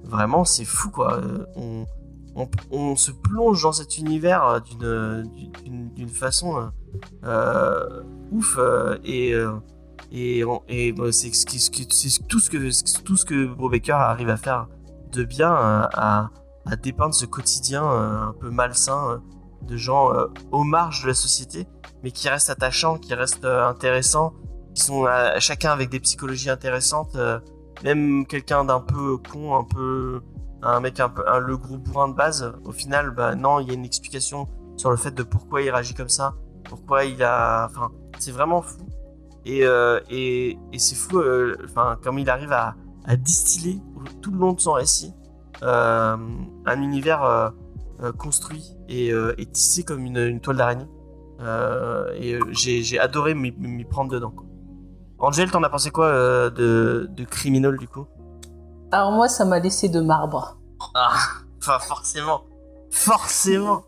vraiment 0.04 0.44
c'est 0.44 0.66
fou 0.66 0.90
quoi. 0.90 1.22
On, 1.56 1.86
on, 2.36 2.50
on 2.72 2.96
se 2.96 3.12
plonge 3.12 3.62
dans 3.64 3.74
cet 3.74 3.98
univers 3.98 4.62
d'une 4.80 6.10
façon 6.10 6.72
ouf 8.31 8.60
et 9.06 9.34
et, 10.14 10.44
et 10.68 10.92
bah, 10.92 11.12
c'est 11.12 11.31
tout 12.28 12.40
ce 12.40 12.50
que 12.50 13.02
tout 13.04 13.16
ce 13.16 13.25
que 13.25 13.46
Brubaker 13.46 13.96
arrive 13.96 14.30
à 14.30 14.36
faire 14.36 14.68
de 15.12 15.24
bien 15.24 15.52
euh, 15.52 15.88
à, 15.94 16.30
à 16.66 16.75
dépeindre 16.75 17.13
ce 17.13 17.25
quotidien 17.25 17.84
euh, 17.84 18.30
un 18.30 18.34
peu 18.40 18.50
malsain 18.50 19.12
euh, 19.12 19.18
de 19.63 19.78
gens 19.78 20.10
aux 20.52 20.63
marges 20.63 21.04
de 21.04 21.10
la 21.10 21.13
société 21.13 21.68
mais 22.02 22.10
qui 22.10 22.28
restent 22.30 22.50
attachants 22.50 22.98
qui 22.98 23.13
restent 23.13 23.46
intéressants 23.46 24.34
qui 24.74 24.81
sont 24.81 25.06
chacun 25.38 25.69
avec 25.69 25.90
des 25.90 26.00
psychologies 26.00 26.50
intéressantes 26.50 27.16
même 27.83 28.26
quelqu'un 28.26 28.66
d'un 28.66 28.80
peu 28.80 29.18
con 29.18 29.56
un 29.56 29.64
peu 29.64 30.21
un 30.64 30.80
mec 30.80 31.00
un 31.00 31.09
peu 31.09 31.24
un, 31.30 31.38
le 31.38 31.57
gros 31.57 31.78
bourrin 31.78 32.09
de 32.09 32.16
base 32.16 32.56
au 32.66 32.71
final 32.71 33.12
bah 33.12 33.35
non 33.35 33.59
il 33.59 33.68
y 33.68 33.69
a 33.69 33.76
une 33.76 33.85
explication 33.85 34.47
sur 34.78 34.90
le 34.90 34.97
fait 34.97 35.12
de 35.12 35.21
pourquoi 35.21 35.62
il 35.62 35.69
réagit 35.69 35.94
comme 35.94 36.09
ça 36.09 36.33
pourquoi 36.64 37.06
il 37.06 37.21
a 37.21 37.68
enfin 37.69 37.92
c'est 38.18 38.31
vraiment 38.31 38.64
fou. 38.64 38.80
Et, 39.45 39.62
et, 40.09 40.57
c'est 40.80 40.95
fou 40.95 41.21
enfin 41.66 42.00
comme 42.02 42.18
il 42.18 42.31
arrive 42.31 42.52
à, 42.52 42.74
à 43.06 43.16
distiller 43.16 43.80
tout 44.22 44.31
le 44.31 44.38
long 44.38 44.54
de 44.54 44.60
son 44.60 44.74
récit 44.74 45.14
euh, 45.64 46.18
un 46.66 46.81
univers 46.81 47.24
euh, 47.24 47.50
euh, 48.02 48.12
construit 48.12 48.76
et, 48.90 49.10
et 49.10 49.46
tissé 49.46 49.84
comme 49.84 50.06
une, 50.06 50.18
une 50.18 50.40
toile 50.40 50.58
d'araignée 50.58 50.88
et 52.16 52.40
j'ai 52.52 53.00
adoré 53.00 53.34
m'y 53.34 53.84
prendre 53.86 54.12
dedans 54.12 54.30
quoi. 54.30 54.46
Angel 55.20 55.50
t'en 55.50 55.64
as 55.64 55.70
pensé 55.70 55.92
quoi 55.92 56.12
de, 56.50 57.10
de 57.10 57.24
Criminal 57.26 57.78
du 57.78 57.88
coup? 57.88 58.06
Alors 58.92 59.12
moi, 59.12 59.28
ça 59.28 59.46
m'a 59.46 59.60
laissé 59.60 59.88
de 59.88 60.02
marbre. 60.02 60.58
ah 60.94 61.14
enfin 61.60 61.80
forcément 61.80 62.42
forcément 62.92 63.84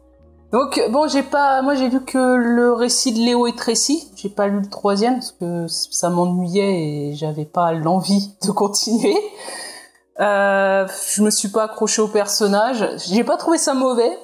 Donc 0.52 0.80
bon, 0.92 1.08
j'ai 1.08 1.24
pas, 1.24 1.62
moi 1.62 1.76
j'ai 1.76 1.90
lu 1.90 2.04
que 2.06 2.36
le 2.36 2.74
récit 2.74 3.14
de 3.14 3.20
Léo 3.20 3.46
et 3.48 3.56
Tracy. 3.56 4.12
J'ai 4.16 4.30
pas 4.30 4.48
lu 4.48 4.60
le 4.62 4.70
troisième 4.70 5.16
parce 5.16 5.32
que 5.32 5.68
ça 5.68 6.10
m'ennuyait 6.10 7.10
et 7.10 7.16
j'avais 7.16 7.46
pas 7.46 7.74
l'envie 7.74 8.36
de 8.44 8.52
continuer. 8.52 9.18
Euh, 10.20 10.88
je 11.16 11.24
me 11.24 11.30
suis 11.30 11.50
pas 11.50 11.64
accroché 11.64 12.02
au 12.02 12.08
personnage. 12.08 12.88
J'ai 13.08 13.24
pas 13.24 13.38
trouvé 13.38 13.58
ça 13.58 13.74
mauvais, 13.74 14.18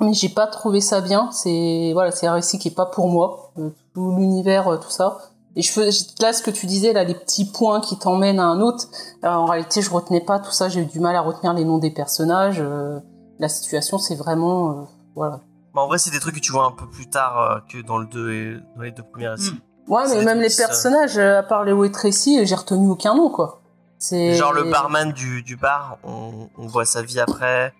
mais 0.00 0.12
j'ai 0.12 0.28
pas 0.28 0.46
trouvé 0.46 0.80
ça 0.80 1.00
bien. 1.00 1.30
C'est 1.32 1.90
voilà, 1.94 2.10
c'est 2.10 2.26
un 2.26 2.34
récit 2.34 2.58
qui 2.58 2.68
est 2.68 2.74
pas 2.74 2.86
pour 2.86 3.08
moi. 3.08 3.52
Euh, 3.58 3.70
tout 3.94 4.14
l'univers, 4.16 4.68
euh, 4.68 4.76
tout 4.76 4.90
ça. 4.90 5.18
Et 5.54 5.62
je 5.62 5.72
fais 5.72 5.88
là 6.20 6.34
ce 6.34 6.42
que 6.42 6.50
tu 6.50 6.66
disais 6.66 6.92
là, 6.92 7.02
les 7.02 7.14
petits 7.14 7.50
points 7.50 7.80
qui 7.80 7.98
t'emmènent 7.98 8.40
à 8.40 8.44
un 8.44 8.60
autre. 8.60 8.84
Alors, 9.22 9.42
en 9.42 9.46
réalité, 9.46 9.80
je 9.80 9.90
retenais 9.90 10.20
pas 10.20 10.38
tout 10.38 10.52
ça. 10.52 10.68
J'ai 10.68 10.82
eu 10.82 10.86
du 10.86 11.00
mal 11.00 11.16
à 11.16 11.22
retenir 11.22 11.54
les 11.54 11.64
noms 11.64 11.78
des 11.78 11.90
personnages. 11.90 12.60
Euh, 12.60 13.00
la 13.38 13.48
situation, 13.48 13.98
c'est 13.98 14.14
vraiment 14.14 14.70
euh, 14.70 14.82
voilà. 15.14 15.40
Bah, 15.74 15.82
en 15.82 15.88
vrai 15.88 15.98
c'est 15.98 16.10
des 16.10 16.20
trucs 16.20 16.36
que 16.36 16.40
tu 16.40 16.52
vois 16.52 16.64
un 16.64 16.72
peu 16.72 16.88
plus 16.88 17.08
tard 17.08 17.38
euh, 17.38 17.58
que 17.70 17.84
dans 17.86 17.98
le 17.98 18.06
2 18.06 18.32
et 18.32 18.56
dans 18.76 18.82
les 18.82 18.92
deux 18.92 19.02
premiers 19.02 19.28
récits 19.28 19.60
Ouais, 19.88 20.02
mais 20.08 20.24
même 20.24 20.40
les 20.40 20.48
personnages, 20.48 21.16
euh, 21.16 21.38
à 21.38 21.42
part 21.44 21.64
Léo 21.64 21.84
et 21.84 21.92
Tracy, 21.92 22.44
j'ai 22.44 22.54
retenu 22.56 22.88
aucun 22.90 23.14
nom, 23.14 23.30
quoi. 23.30 23.60
Genre 24.34 24.52
le 24.52 24.64
barman 24.64 25.12
du, 25.12 25.42
du 25.42 25.56
bar, 25.56 25.98
on, 26.04 26.50
on 26.56 26.66
voit 26.66 26.84
sa 26.84 27.02
vie 27.02 27.20
après. 27.20 27.74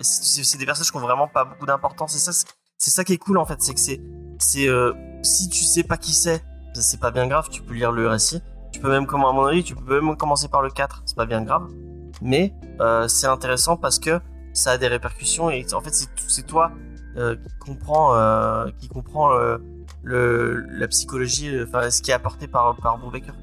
C'est 0.00 0.58
des 0.58 0.66
personnages 0.66 0.90
qui 0.90 0.96
ont 0.96 1.00
vraiment 1.00 1.28
pas 1.28 1.44
beaucoup 1.44 1.66
d'importance. 1.66 2.14
Et 2.14 2.18
ça, 2.18 2.32
c'est 2.78 2.90
ça 2.90 3.04
qui 3.04 3.12
est 3.14 3.18
cool 3.18 3.38
en 3.38 3.46
fait, 3.46 3.60
c'est 3.62 3.74
que 3.74 3.80
c'est, 3.80 4.00
c'est 4.38 4.68
euh, 4.68 4.92
si 5.22 5.48
tu 5.48 5.62
sais 5.64 5.82
pas 5.82 5.96
qui 5.96 6.12
c'est, 6.12 6.42
c'est 6.74 7.00
pas 7.00 7.10
bien 7.10 7.26
grave, 7.26 7.48
tu 7.50 7.62
peux 7.62 7.74
lire 7.74 7.92
le 7.92 8.08
récit. 8.08 8.42
Tu 8.72 8.80
peux 8.80 8.90
même, 8.90 9.06
comme 9.06 9.24
à 9.24 9.32
mon 9.32 9.44
avis, 9.44 9.62
tu 9.62 9.74
peux 9.74 10.00
même 10.00 10.16
commencer 10.16 10.48
par 10.48 10.62
le 10.62 10.70
4, 10.70 11.02
c'est 11.04 11.16
pas 11.16 11.26
bien 11.26 11.42
grave. 11.42 11.68
Mais 12.22 12.54
euh, 12.80 13.06
c'est 13.08 13.26
intéressant 13.26 13.76
parce 13.76 13.98
que 13.98 14.20
ça 14.52 14.72
a 14.72 14.78
des 14.78 14.88
répercussions 14.88 15.50
et 15.50 15.64
en 15.72 15.80
fait, 15.80 15.94
c'est 16.28 16.46
toi 16.46 16.72
euh, 17.16 17.36
qui 17.36 17.58
comprends, 17.58 18.14
euh, 18.14 18.66
qui 18.78 18.88
comprend 18.88 19.32
euh, 19.32 19.58
le, 20.02 20.64
la 20.70 20.88
psychologie, 20.88 21.54
euh, 21.54 21.66
enfin, 21.68 21.90
ce 21.90 22.02
qui 22.02 22.10
est 22.10 22.14
apporté 22.14 22.48
par, 22.48 22.76
par 22.76 22.98
Brubaker. 22.98 23.34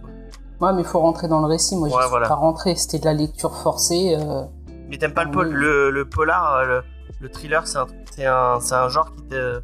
Ouais, 0.61 0.73
mais 0.73 0.81
il 0.81 0.85
faut 0.87 0.99
rentrer 0.99 1.27
dans 1.27 1.39
le 1.39 1.45
récit. 1.47 1.75
Moi, 1.75 1.89
je 1.89 1.95
Ouais, 1.95 2.07
voilà. 2.09 2.27
pas 2.27 2.35
rentré. 2.35 2.75
C'était 2.75 2.99
de 2.99 3.05
la 3.05 3.13
lecture 3.13 3.55
forcée. 3.55 4.15
euh, 4.19 4.43
Mais 4.89 4.97
t'aimes 4.97 5.13
pas 5.13 5.23
le, 5.23 5.29
Oui. 5.29 5.35
pol- 5.35 5.53
le, 5.53 5.89
le 5.91 6.05
polar, 6.09 6.53
euh, 6.55 6.65
le, 6.65 6.81
le 7.21 7.29
thriller, 7.29 7.65
c'est 7.67 7.77
un, 7.77 7.87
c'est 8.11 8.25
un, 8.25 8.59
c'est 8.59 8.75
un 8.75 8.89
genre 8.89 9.13
qui 9.15 9.23
te, 9.23 9.59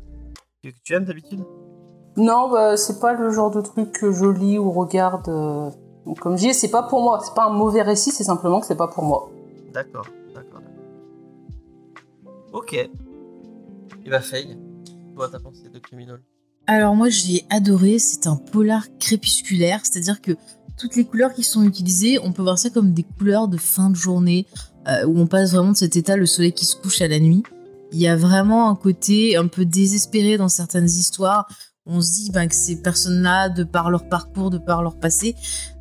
que 0.63 0.69
tu 0.83 0.93
aimes 0.93 1.05
d'habitude? 1.05 1.43
Non, 2.17 2.49
bah, 2.49 2.77
c'est 2.77 2.99
pas 3.01 3.13
le 3.13 3.29
genre 3.29 3.51
de 3.51 3.59
truc 3.61 3.91
que 3.91 4.11
je 4.11 4.25
lis 4.25 4.57
ou 4.57 4.71
regarde. 4.71 5.27
euh, 5.27 5.69
donc, 6.05 6.19
comme 6.19 6.37
je 6.37 6.43
dis, 6.47 6.53
c'est 6.53 6.69
pas 6.71 6.83
pour 6.83 7.01
moi. 7.01 7.19
C'est 7.23 7.33
pas 7.33 7.45
un 7.47 7.49
mauvais 7.53 7.81
récit, 7.81 8.11
c'est 8.11 8.23
simplement 8.23 8.61
que 8.61 8.65
c'est 8.67 8.75
pas 8.77 8.87
pour 8.87 9.03
moi. 9.03 9.29
D'accord, 9.73 10.05
d'accord, 10.33 10.61
d'accord. 10.61 10.71
Ok. 12.53 12.73
Et 12.73 12.89
bah, 14.09 14.21
Faye, 14.21 14.57
toi, 15.15 15.27
t'as 15.29 15.39
pensé 15.39 15.67
de 15.67 15.79
Criminal 15.79 16.21
Alors 16.67 16.95
moi 16.95 17.09
j'ai 17.09 17.45
adoré, 17.49 17.97
c'est 17.99 18.27
un 18.27 18.35
polar 18.37 18.83
crépusculaire, 18.99 19.81
c'est-à-dire 19.83 20.21
que 20.21 20.31
toutes 20.77 20.95
les 20.95 21.05
couleurs 21.05 21.33
qui 21.33 21.43
sont 21.43 21.63
utilisées, 21.63 22.19
on 22.21 22.31
peut 22.31 22.41
voir 22.41 22.59
ça 22.59 22.69
comme 22.69 22.93
des 22.93 23.03
couleurs 23.03 23.47
de 23.47 23.57
fin 23.57 23.89
de 23.89 23.95
journée, 23.95 24.45
euh, 24.87 25.05
où 25.05 25.19
on 25.19 25.27
passe 25.27 25.51
vraiment 25.51 25.71
de 25.71 25.77
cet 25.77 25.95
état, 25.95 26.17
le 26.17 26.25
soleil 26.25 26.53
qui 26.53 26.65
se 26.65 26.75
couche 26.75 27.01
à 27.01 27.07
la 27.07 27.19
nuit. 27.19 27.43
Il 27.91 27.99
y 27.99 28.07
a 28.07 28.15
vraiment 28.15 28.69
un 28.69 28.75
côté 28.75 29.37
un 29.37 29.47
peu 29.47 29.65
désespéré 29.65 30.37
dans 30.37 30.49
certaines 30.49 30.85
histoires. 30.85 31.47
On 31.87 32.01
se 32.01 32.13
dit 32.13 32.31
ben, 32.31 32.47
que 32.47 32.55
ces 32.55 32.81
personnes-là, 32.81 33.49
de 33.49 33.63
par 33.63 33.91
leur 33.91 34.09
parcours, 34.09 34.49
de 34.49 34.57
par 34.57 34.81
leur 34.81 34.99
passé, 34.99 35.35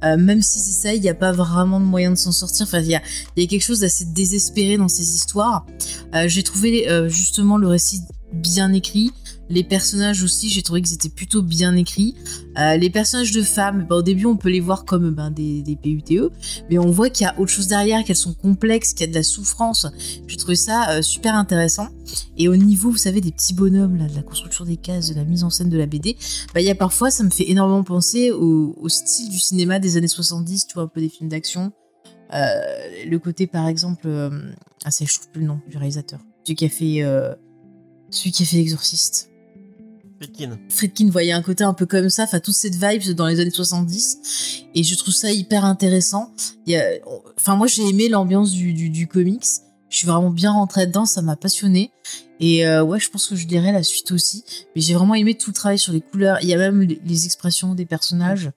euh, 0.04 0.16
même 0.16 0.42
si 0.42 0.60
c'est 0.60 0.88
ça, 0.88 0.94
il 0.94 1.00
n'y 1.00 1.08
a 1.08 1.14
pas 1.14 1.32
vraiment 1.32 1.80
de 1.80 1.86
moyen 1.86 2.10
de 2.10 2.16
s'en 2.16 2.30
sortir. 2.30 2.66
Enfin, 2.66 2.80
il 2.80 2.88
y 2.88 2.94
a, 2.94 3.00
quelque 3.46 3.62
chose 3.62 3.80
d'assez 3.80 4.04
désespéré 4.04 4.76
dans 4.76 4.88
ces 4.88 5.14
histoires. 5.14 5.66
Euh, 6.14 6.28
J'ai 6.28 6.42
trouvé 6.42 6.86
justement 7.08 7.56
le 7.56 7.68
récit 7.68 8.02
bien 8.32 8.72
écrit. 8.72 9.12
Les 9.50 9.62
personnages 9.62 10.22
aussi, 10.22 10.48
j'ai 10.48 10.62
trouvé 10.62 10.80
qu'ils 10.80 10.94
étaient 10.94 11.10
plutôt 11.10 11.42
bien 11.42 11.76
écrits. 11.76 12.14
Euh, 12.58 12.76
les 12.76 12.88
personnages 12.88 13.32
de 13.32 13.42
femmes, 13.42 13.86
bah, 13.88 13.96
au 13.96 14.02
début, 14.02 14.26
on 14.26 14.36
peut 14.36 14.48
les 14.48 14.60
voir 14.60 14.84
comme 14.84 15.10
ben, 15.10 15.30
des, 15.30 15.62
des 15.62 15.76
PUTE, 15.76 16.30
mais 16.70 16.78
on 16.78 16.90
voit 16.90 17.10
qu'il 17.10 17.24
y 17.24 17.28
a 17.28 17.38
autre 17.38 17.50
chose 17.50 17.66
derrière, 17.66 18.04
qu'elles 18.04 18.16
sont 18.16 18.32
complexes, 18.32 18.94
qu'il 18.94 19.06
y 19.06 19.08
a 19.08 19.12
de 19.12 19.14
la 19.14 19.22
souffrance. 19.22 19.86
J'ai 20.26 20.36
trouvé 20.36 20.56
ça 20.56 20.90
euh, 20.90 21.02
super 21.02 21.34
intéressant. 21.34 21.88
Et 22.38 22.48
au 22.48 22.56
niveau, 22.56 22.90
vous 22.90 22.96
savez, 22.96 23.20
des 23.20 23.32
petits 23.32 23.54
bonhommes, 23.54 23.98
de 23.98 24.14
la 24.14 24.22
construction 24.22 24.64
des 24.64 24.76
cases, 24.76 25.10
de 25.10 25.14
la 25.14 25.24
mise 25.24 25.44
en 25.44 25.50
scène 25.50 25.68
de 25.68 25.76
la 25.78 25.86
BD, 25.86 26.16
bah, 26.54 26.60
il 26.60 26.66
y 26.66 26.70
a 26.70 26.74
parfois, 26.74 27.10
ça 27.10 27.22
me 27.22 27.30
fait 27.30 27.50
énormément 27.50 27.82
penser 27.82 28.30
au, 28.30 28.88
style 28.88 29.28
du 29.28 29.38
cinéma 29.38 29.78
des 29.78 29.96
années 29.96 30.08
70, 30.08 30.66
tu 30.68 30.74
vois, 30.74 30.84
un 30.84 30.88
peu 30.88 31.00
des 31.00 31.08
films 31.08 31.28
d'action. 31.28 31.72
Euh, 32.32 32.60
le 33.06 33.18
côté, 33.18 33.46
par 33.46 33.68
exemple, 33.68 34.08
ah, 34.84 34.90
c'est, 34.90 35.04
je 35.06 35.14
trouve 35.14 35.28
plus 35.30 35.40
le 35.42 35.48
nom 35.48 35.60
du 35.68 35.76
réalisateur, 35.76 36.20
celui 36.44 36.56
qui 36.56 36.64
a 36.64 36.68
fait, 36.68 37.02
celui 38.10 38.32
qui 38.32 38.42
a 38.42 38.46
fait 38.46 38.56
L'Exorciste. 38.56 39.33
Friedkin. 40.18 40.58
Friedkin 40.68 41.10
voyait 41.10 41.32
un 41.32 41.42
côté 41.42 41.64
un 41.64 41.74
peu 41.74 41.86
comme 41.86 42.08
ça, 42.08 42.24
enfin 42.24 42.40
toute 42.40 42.54
cette 42.54 42.74
vibes 42.74 43.14
dans 43.14 43.26
les 43.26 43.40
années 43.40 43.50
70, 43.50 44.64
et 44.74 44.82
je 44.82 44.96
trouve 44.96 45.14
ça 45.14 45.30
hyper 45.30 45.64
intéressant. 45.64 46.32
Enfin 47.38 47.56
moi 47.56 47.66
j'ai 47.66 47.82
aimé 47.88 48.08
l'ambiance 48.08 48.52
du, 48.52 48.72
du 48.72 49.06
comics, 49.06 49.44
je 49.94 49.98
suis 49.98 50.08
vraiment 50.08 50.30
bien 50.30 50.50
rentrée 50.50 50.88
dedans, 50.88 51.06
ça 51.06 51.22
m'a 51.22 51.36
passionné, 51.36 51.92
et 52.40 52.66
euh, 52.66 52.82
ouais 52.82 52.98
je 52.98 53.08
pense 53.10 53.28
que 53.28 53.36
je 53.36 53.46
lirai 53.46 53.70
la 53.70 53.84
suite 53.84 54.10
aussi. 54.10 54.42
Mais 54.74 54.82
j'ai 54.82 54.92
vraiment 54.92 55.14
aimé 55.14 55.36
tout 55.36 55.50
le 55.50 55.54
travail 55.54 55.78
sur 55.78 55.92
les 55.92 56.00
couleurs, 56.00 56.38
il 56.42 56.48
y 56.48 56.52
a 56.52 56.58
même 56.58 56.80
les, 56.80 57.24
expressions 57.26 57.76
des 57.76 57.86
personnages, 57.86 58.50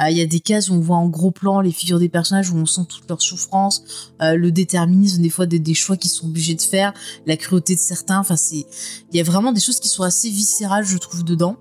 Euh, 0.00 0.10
il 0.10 0.16
y 0.16 0.20
a 0.20 0.26
des 0.26 0.40
cases 0.40 0.68
où 0.68 0.74
on 0.74 0.80
voit 0.80 0.96
en 0.96 1.08
gros 1.08 1.30
plan 1.30 1.60
les 1.60 1.70
figures 1.70 2.00
des 2.00 2.08
personnages 2.08 2.50
où 2.50 2.56
on 2.56 2.66
sent 2.66 2.86
toute 2.88 3.08
leur 3.08 3.22
souffrance, 3.22 3.84
euh, 4.20 4.34
le 4.34 4.50
déterminisme 4.50 5.22
des 5.22 5.30
fois 5.30 5.46
des, 5.46 5.74
choix 5.74 5.96
qu'ils 5.96 6.10
sont 6.10 6.26
obligés 6.26 6.56
de 6.56 6.62
faire, 6.62 6.92
la 7.24 7.36
cruauté 7.36 7.76
de 7.76 7.80
certains, 7.80 8.18
enfin 8.18 8.34
c'est 8.34 8.66
il 9.12 9.16
y 9.16 9.20
a 9.20 9.22
vraiment 9.22 9.52
des 9.52 9.60
choses 9.60 9.78
qui 9.78 9.88
sont 9.88 10.02
assez 10.02 10.28
viscérales, 10.28 10.84
je 10.84 10.98
trouve, 10.98 11.22
dedans. 11.22 11.56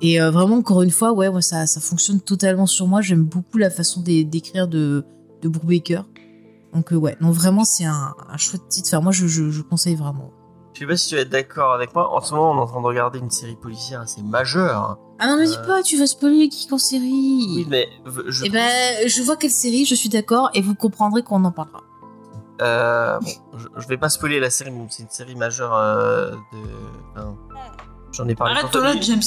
Et 0.00 0.20
euh, 0.20 0.32
vraiment, 0.32 0.56
encore 0.56 0.82
une 0.82 0.90
fois, 0.90 1.12
ouais, 1.12 1.28
ouais 1.28 1.42
ça, 1.42 1.68
ça 1.68 1.80
fonctionne 1.80 2.20
totalement 2.20 2.66
sur 2.66 2.88
moi. 2.88 3.00
J'aime 3.02 3.22
beaucoup 3.22 3.56
la 3.56 3.70
façon 3.70 4.00
d'é- 4.00 4.24
d'écrire 4.24 4.66
de, 4.66 5.04
de 5.42 5.48
Brubaker. 5.48 6.04
Donc, 6.74 6.92
euh, 6.92 6.96
ouais, 6.96 7.16
non, 7.20 7.30
vraiment, 7.30 7.64
c'est 7.64 7.84
un, 7.84 8.14
un 8.28 8.36
chouette 8.36 8.68
titre. 8.68 8.88
Enfin, 8.92 9.00
moi, 9.02 9.12
je, 9.12 9.26
je, 9.26 9.50
je 9.50 9.62
conseille 9.62 9.94
vraiment. 9.94 10.30
Je 10.74 10.80
sais 10.80 10.86
pas 10.86 10.96
si 10.96 11.08
tu 11.10 11.14
vas 11.14 11.20
être 11.20 11.28
d'accord 11.30 11.72
avec 11.72 11.94
moi. 11.94 12.12
En 12.12 12.20
ce 12.20 12.34
moment, 12.34 12.50
on 12.50 12.56
est 12.58 12.60
en 12.62 12.66
train 12.66 12.80
de 12.80 12.86
regarder 12.86 13.20
une 13.20 13.30
série 13.30 13.54
policière 13.54 14.00
assez 14.00 14.22
majeure. 14.22 14.98
Ah 15.20 15.28
non, 15.28 15.40
dis 15.44 15.54
Euh. 15.56 15.66
pas, 15.66 15.82
tu 15.84 15.96
vas 15.96 16.08
spoiler 16.08 16.50
Geek 16.50 16.72
en 16.72 16.78
série. 16.78 17.46
Oui, 17.58 17.66
mais 17.68 17.86
je. 18.26 18.44
Eh 18.44 18.50
ben, 18.50 18.68
je 19.06 19.22
vois 19.22 19.36
quelle 19.36 19.52
série, 19.52 19.84
je 19.84 19.94
suis 19.94 20.08
d'accord, 20.08 20.50
et 20.52 20.60
vous 20.60 20.74
comprendrez 20.74 21.22
qu'on 21.22 21.44
en 21.44 21.52
parlera. 21.52 21.80
Euh, 22.60 23.18
bon, 23.20 23.30
je, 23.58 23.68
je 23.76 23.86
vais 23.88 23.96
pas 23.96 24.08
spoiler 24.08 24.40
la 24.40 24.50
série, 24.50 24.72
mais 24.72 24.84
c'est 24.90 25.04
une 25.04 25.10
série 25.10 25.36
majeure 25.36 25.74
euh, 25.76 26.32
de. 26.32 26.58
enfin, 27.16 27.36
J'en 28.16 28.28
ai 28.28 28.34
parlé. 28.36 28.54
Arrête-toi 28.54 28.80
là, 28.80 28.94
James. 29.00 29.20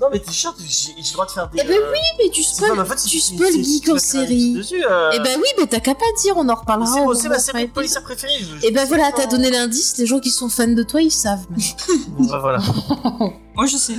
Non, 0.00 0.08
mais 0.10 0.18
t'es 0.18 0.32
chiant, 0.32 0.52
j'ai 0.58 0.92
le 0.96 1.12
droit 1.12 1.26
de 1.26 1.30
faire 1.30 1.48
des. 1.50 1.60
Eh 1.62 1.68
ben 1.68 1.74
euh, 1.76 1.92
Mais 2.18 2.30
tu 2.30 2.40
pas 2.40 2.46
spoil, 2.84 2.96
tu 3.06 3.20
spoil 3.20 3.52
Geek 3.52 3.88
en 3.90 3.98
série. 3.98 4.54
Dessus, 4.54 4.82
euh, 4.90 5.10
Eh 5.12 5.18
ben 5.20 5.38
oui, 5.38 5.48
mais 5.58 5.66
t'as 5.66 5.80
qu'à 5.80 5.94
pas 5.94 6.06
dire, 6.22 6.34
on 6.38 6.48
en 6.48 6.54
reparlera. 6.54 7.14
C'est 7.14 7.24
bon, 7.28 7.28
ma 7.34 7.38
série 7.38 7.68
policière 7.68 8.02
préférée. 8.02 8.32
je- 8.40 8.66
Et 8.66 8.70
ben 8.70 8.86
voilà, 8.88 9.12
t'as 9.14 9.26
donné 9.26 9.50
l'indice, 9.50 9.98
les 9.98 10.06
gens 10.06 10.18
qui 10.18 10.30
sont 10.30 10.48
fans 10.48 10.66
de 10.66 10.82
toi, 10.82 11.02
ils 11.02 11.10
savent. 11.10 11.46
Bon, 12.08 12.26
bah, 12.26 12.38
voilà. 12.40 12.58
Moi, 13.54 13.66
je 13.66 13.76
sais. 13.76 13.94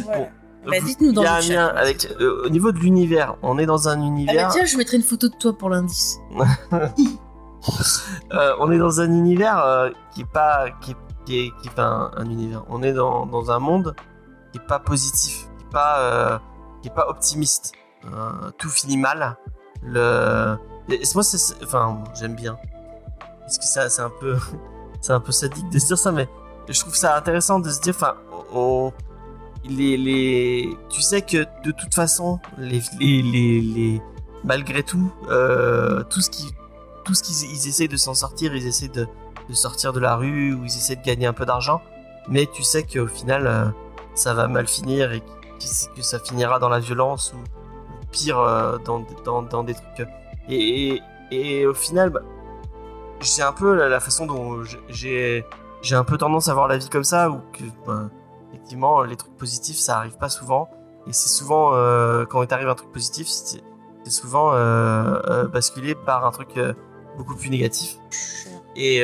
Bah, 0.65 0.79
dites-nous 0.83 1.11
dans 1.11 1.21
Il 1.21 1.25
y 1.25 1.27
a 1.27 1.31
le 1.31 1.37
un 1.37 1.41
chat. 1.41 1.53
lien 1.53 1.67
avec. 1.75 2.07
euh, 2.21 2.43
au 2.45 2.49
niveau 2.49 2.71
de 2.71 2.79
l'univers, 2.79 3.35
on 3.43 3.57
est 3.59 3.65
dans 3.67 3.87
un 3.87 3.93
Ah 3.93 3.95
bah 3.97 4.05
univers. 4.07 4.49
tiens, 4.51 4.65
je 4.65 4.77
mettrai 4.77 4.97
une 4.97 5.03
photo 5.03 5.27
de 5.29 5.35
toi 5.35 5.55
pour 5.57 5.69
l'indice. 5.69 6.17
Euh, 8.33 8.53
on 8.59 8.71
est 8.71 8.77
dans 8.77 8.99
un 8.99 9.09
univers 9.09 9.57
euh, 9.65 9.89
qui 10.13 10.21
est 10.21 10.25
pas 10.33 10.65
qui 10.81 10.91
est, 10.91 10.95
qui 11.25 11.39
est, 11.39 11.51
qui 11.61 11.67
est 11.69 11.73
pas 11.73 11.85
un, 11.85 12.11
un 12.17 12.25
univers. 12.29 12.63
On 12.69 12.83
est 12.83 12.91
dans, 12.91 13.25
dans 13.25 13.51
un 13.51 13.59
monde 13.59 13.95
qui 14.53 14.59
est 14.59 14.67
pas 14.67 14.79
positif, 14.79 15.47
qui 15.57 15.65
est 15.65 15.69
pas 15.71 15.99
euh, 15.99 16.37
qui 16.81 16.87
est 16.87 16.93
pas 16.93 17.07
optimiste. 17.09 17.73
Euh, 18.05 18.49
tout 18.57 18.69
finit 18.69 18.97
mal. 18.97 19.35
Le 19.81 20.57
et 20.89 21.03
c'est- 21.03 21.15
moi 21.15 21.23
c'est 21.23 21.61
enfin 21.63 22.01
j'aime 22.17 22.35
bien. 22.35 22.57
Parce 23.41 23.57
que 23.57 23.65
ça 23.65 23.89
c'est 23.89 24.01
un 24.01 24.11
peu 24.21 24.37
c'est 25.01 25.11
un 25.13 25.19
peu 25.19 25.31
sadique 25.33 25.67
de 25.69 25.79
se 25.79 25.87
dire 25.87 25.97
ça 25.97 26.11
mais 26.13 26.29
je 26.69 26.79
trouve 26.79 26.95
ça 26.95 27.17
intéressant 27.17 27.59
de 27.59 27.69
se 27.69 27.81
dire 27.81 27.93
enfin 27.95 28.15
on 28.53 28.93
les, 29.65 29.97
les 29.97 30.77
tu 30.89 31.01
sais 31.01 31.21
que 31.21 31.45
de 31.63 31.71
toute 31.71 31.93
façon 31.93 32.39
les 32.57 32.81
les, 32.99 33.21
les, 33.61 34.01
malgré 34.43 34.83
tout 34.83 35.11
euh, 35.29 36.03
tout 36.03 36.21
ce 36.21 36.29
qui 36.29 36.53
tout 37.05 37.13
ce 37.13 37.23
qu'ils 37.23 37.49
ils 37.51 37.67
essaient 37.67 37.87
de 37.89 37.97
s'en 37.97 38.13
sortir, 38.13 38.55
ils 38.55 38.65
essaient 38.67 38.87
de, 38.89 39.07
de 39.49 39.53
sortir 39.53 39.91
de 39.91 39.99
la 39.99 40.15
rue 40.15 40.53
ou 40.53 40.63
ils 40.63 40.67
essaient 40.77 40.95
de 40.95 41.03
gagner 41.03 41.25
un 41.27 41.33
peu 41.33 41.45
d'argent, 41.45 41.81
mais 42.29 42.45
tu 42.53 42.63
sais 42.63 42.83
qu'au 42.83 43.07
final 43.07 43.73
ça 44.15 44.33
va 44.33 44.47
mal 44.47 44.67
finir 44.67 45.11
et 45.11 45.21
que, 45.21 46.01
ça 46.01 46.19
finira 46.19 46.59
dans 46.59 46.69
la 46.69 46.79
violence 46.79 47.33
ou, 47.33 47.37
ou 47.37 48.05
pire 48.11 48.39
euh, 48.39 48.77
dans, 48.79 49.05
dans, 49.23 49.41
dans 49.41 49.63
des 49.63 49.73
trucs. 49.73 50.07
Et, 50.49 50.89
et, 50.89 51.01
et 51.31 51.65
au 51.65 51.73
final, 51.73 52.09
bah, 52.09 52.21
j'ai 53.21 53.41
un 53.41 53.53
peu 53.53 53.73
la, 53.75 53.87
la 53.89 53.99
façon 53.99 54.25
dont 54.25 54.63
j'ai 54.89 55.45
j'ai 55.81 55.95
un 55.95 56.03
peu 56.03 56.17
tendance 56.17 56.47
à 56.47 56.53
voir 56.53 56.67
la 56.67 56.77
vie 56.77 56.89
comme 56.89 57.03
ça 57.03 57.29
où 57.29 57.39
que 57.53 57.63
bah, 57.85 58.09
effectivement 58.49 59.03
les 59.03 59.15
trucs 59.15 59.35
positifs 59.37 59.77
ça 59.77 59.97
arrive 59.97 60.17
pas 60.17 60.29
souvent 60.29 60.69
et 61.07 61.13
c'est 61.13 61.29
souvent 61.29 61.71
euh, 61.73 62.25
quand 62.25 62.41
il 62.41 62.47
t'arrive 62.47 62.69
un 62.69 62.75
truc 62.75 62.91
positif 62.91 63.27
c'est 63.27 63.61
c'est 64.03 64.11
souvent 64.11 64.53
euh, 64.53 65.19
euh, 65.29 65.47
basculé 65.47 65.95
par 65.95 66.25
un 66.25 66.31
truc 66.31 66.59
beaucoup 67.17 67.35
plus 67.35 67.49
négatif. 67.49 67.97
Et 68.75 68.97
il 68.97 69.03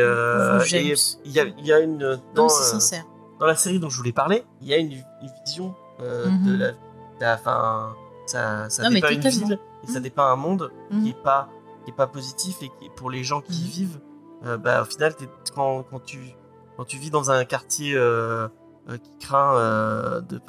y 1.26 1.40
a, 1.40 1.46
y 1.46 1.72
a 1.72 1.80
une 1.80 1.98
Non, 1.98 2.20
dans, 2.36 2.50
c'est 2.50 2.64
euh, 2.64 2.80
sincère. 2.80 3.06
Dans 3.40 3.46
la 3.46 3.56
série 3.56 3.80
dont 3.80 3.90
je 3.90 3.98
voulais 3.98 4.12
parler, 4.12 4.44
il 4.62 4.68
y 4.68 4.74
a 4.74 4.78
une, 4.78 4.92
une 4.92 5.32
vision 5.46 5.76
euh, 6.02 6.30
Mhm. 6.30 6.46
de 6.46 6.58
la, 6.58 6.72
la 7.20 7.38
fin. 7.38 7.96
Ça, 8.26 8.70
ça 8.70 8.84
Non, 8.84 8.90
dépeint 8.92 9.10
une 9.10 9.20
ville 9.22 9.60
et 9.84 9.88
ça 9.88 10.00
Mhm. 10.00 10.04
dépeint 10.04 10.32
un 10.32 10.36
monde 10.36 10.72
Mhm. 10.92 11.04
qui 11.04 11.10
est 11.10 11.24
pas 11.24 11.50
qui 11.84 11.92
est 11.92 11.96
pas 11.96 12.08
positif 12.08 12.62
et 12.62 12.70
qui 12.80 12.90
pour 12.96 13.10
les 13.10 13.24
gens 13.24 13.42
qui 13.42 13.54
y 13.62 13.64
Mhm. 13.66 13.70
vivent, 13.72 14.00
euh, 14.46 14.58
bah, 14.58 14.82
au 14.82 14.86
final 14.86 15.16
quand, 15.56 15.84
quand 15.90 16.00
tu 16.02 16.20
quand 16.78 16.86
tu 16.86 16.98
vis 16.98 17.10
dans 17.10 17.32
un 17.32 17.44
quartier 17.46 17.96
euh, 17.96 18.48
euh, 18.90 18.98
qui 18.98 19.18
craint 19.20 19.56
euh, 19.58 20.22
de 20.22 20.40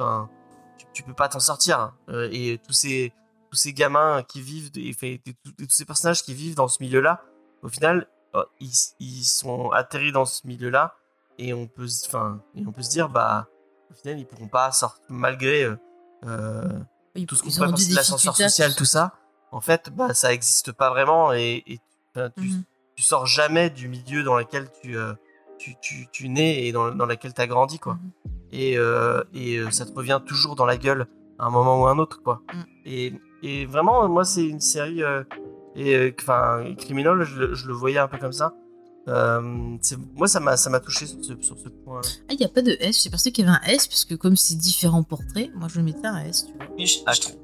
tu, 0.79 0.87
tu 0.93 1.03
peux 1.03 1.15
pas 1.15 1.29
t'en 1.29 1.41
sortir 1.41 1.81
hein. 1.81 1.95
Euh, 2.11 2.29
et 2.33 2.59
tous 2.65 2.73
ces 2.73 3.13
tous 3.51 3.57
ces 3.57 3.73
gamins 3.73 4.23
qui 4.23 4.41
vivent 4.41 4.71
et, 4.77 4.91
et 4.91 5.19
tous 5.19 5.51
et 5.59 5.67
tous 5.67 5.75
ces 5.75 5.85
personnages 5.85 6.23
qui 6.23 6.35
vivent 6.35 6.55
dans 6.55 6.69
ce 6.69 6.81
milieu-là, 6.83 7.23
au 7.65 7.69
final, 7.69 8.07
euh, 8.37 8.45
ils, 8.61 8.71
ils 9.01 9.25
sont 9.25 9.71
atterris 9.71 10.13
dans 10.13 10.25
ce 10.25 10.47
milieu-là 10.47 10.95
et 11.43 11.53
on 11.55 11.67
peut, 11.67 11.87
se- 11.89 12.07
enfin, 12.07 12.43
et 12.55 12.65
on 12.67 12.73
peut 12.73 12.83
se 12.83 12.91
dire, 12.91 13.09
bah, 13.09 13.49
au 13.91 13.95
final, 13.95 14.19
ils 14.19 14.27
pourront 14.27 14.49
pas 14.49 14.71
sortir 14.73 15.01
malgré 15.09 15.65
euh, 15.65 15.77
euh, 16.27 16.63
Ils- 17.15 17.27
tout 17.27 17.35
ce 17.35 17.43
qu'on 17.43 17.51
pourrait 17.51 17.71
penser 17.71 17.91
de 17.91 17.97
l'ascenseur 17.97 18.37
social, 18.37 18.75
tout 18.77 18.85
ça. 18.85 19.15
En 19.53 19.61
fait, 19.61 19.91
bah, 19.91 20.15
ça 20.15 20.33
existe 20.33 20.71
pas 20.73 20.91
vraiment 20.91 21.33
et, 21.33 21.63
et 21.67 21.81
enfin, 22.15 22.31
tu, 22.37 22.51
tu 22.95 23.03
sors 23.03 23.27
jamais 23.27 23.71
du 23.71 23.89
milieu 23.89 24.23
dans 24.23 24.37
lequel 24.39 24.69
tu, 24.83 24.97
euh, 24.97 25.15
tu, 25.59 25.75
tu, 25.81 26.07
tu 26.13 26.29
nais 26.29 26.67
et 26.67 26.73
dans, 26.73 26.91
dans 26.95 27.07
lequel 27.07 27.35
tu 27.35 27.41
as 27.41 27.47
grandi, 27.47 27.79
quoi. 27.79 27.95
Mhm. 27.95 28.11
Et, 28.53 28.79
euh, 28.79 29.23
et 29.35 29.59
ça 29.71 29.87
te 29.87 29.93
revient 29.93 30.21
toujours 30.27 30.55
dans 30.57 30.67
la 30.67 30.77
gueule 30.77 31.07
à 31.39 31.47
un 31.47 31.51
moment 31.51 31.81
ou 31.83 31.87
à 31.87 31.91
un 31.91 31.99
autre, 31.99 32.21
quoi. 32.23 32.43
Mm. 32.53 32.63
Et, 32.85 33.21
et 33.43 33.67
vraiment, 33.67 34.09
moi, 34.09 34.25
c'est 34.25 34.45
une 34.47 34.61
série. 34.61 35.03
et 35.77 36.15
enfin, 36.21 36.75
Criminal, 36.77 37.23
je, 37.23 37.39
le- 37.39 37.55
je 37.55 37.67
le 37.67 37.73
voyais 37.73 37.99
un 37.99 38.09
peu 38.09 38.19
comme 38.19 38.33
ça. 38.33 38.53
Euh, 39.09 39.41
moi, 40.15 40.29
ça 40.29 40.41
m'a, 40.41 40.57
ça 40.57 40.71
m'a 40.71 40.79
touché 40.81 41.07
sur 41.07 41.25
ce, 41.25 41.33
sur 41.41 41.59
ce 41.59 41.69
point. 41.69 42.01
Ah, 42.29 42.33
il 42.33 42.37
n'y 42.39 42.45
a 42.45 42.49
pas 42.49 42.63
de 42.63 42.77
S. 42.81 43.03
J'ai 43.03 43.11
pensé 43.11 43.33
qu'il 43.33 43.45
y 43.45 43.49
avait 43.49 43.57
un 43.57 43.69
S 43.73 43.87
parce 43.89 44.05
que 44.05 44.15
comme 44.15 44.37
c'est 44.37 44.57
différents 44.57 45.03
portraits, 45.03 45.51
moi 45.55 45.69
je 45.73 45.81
mettais 45.81 46.07
un 46.07 46.23
S. 46.25 46.47
Tu 46.47 46.53
vois. 46.53 46.67
Et 46.79 46.87
je, 46.87 46.99
Ah, 47.07 47.13
je 47.13 47.21
trouve, 47.23 47.37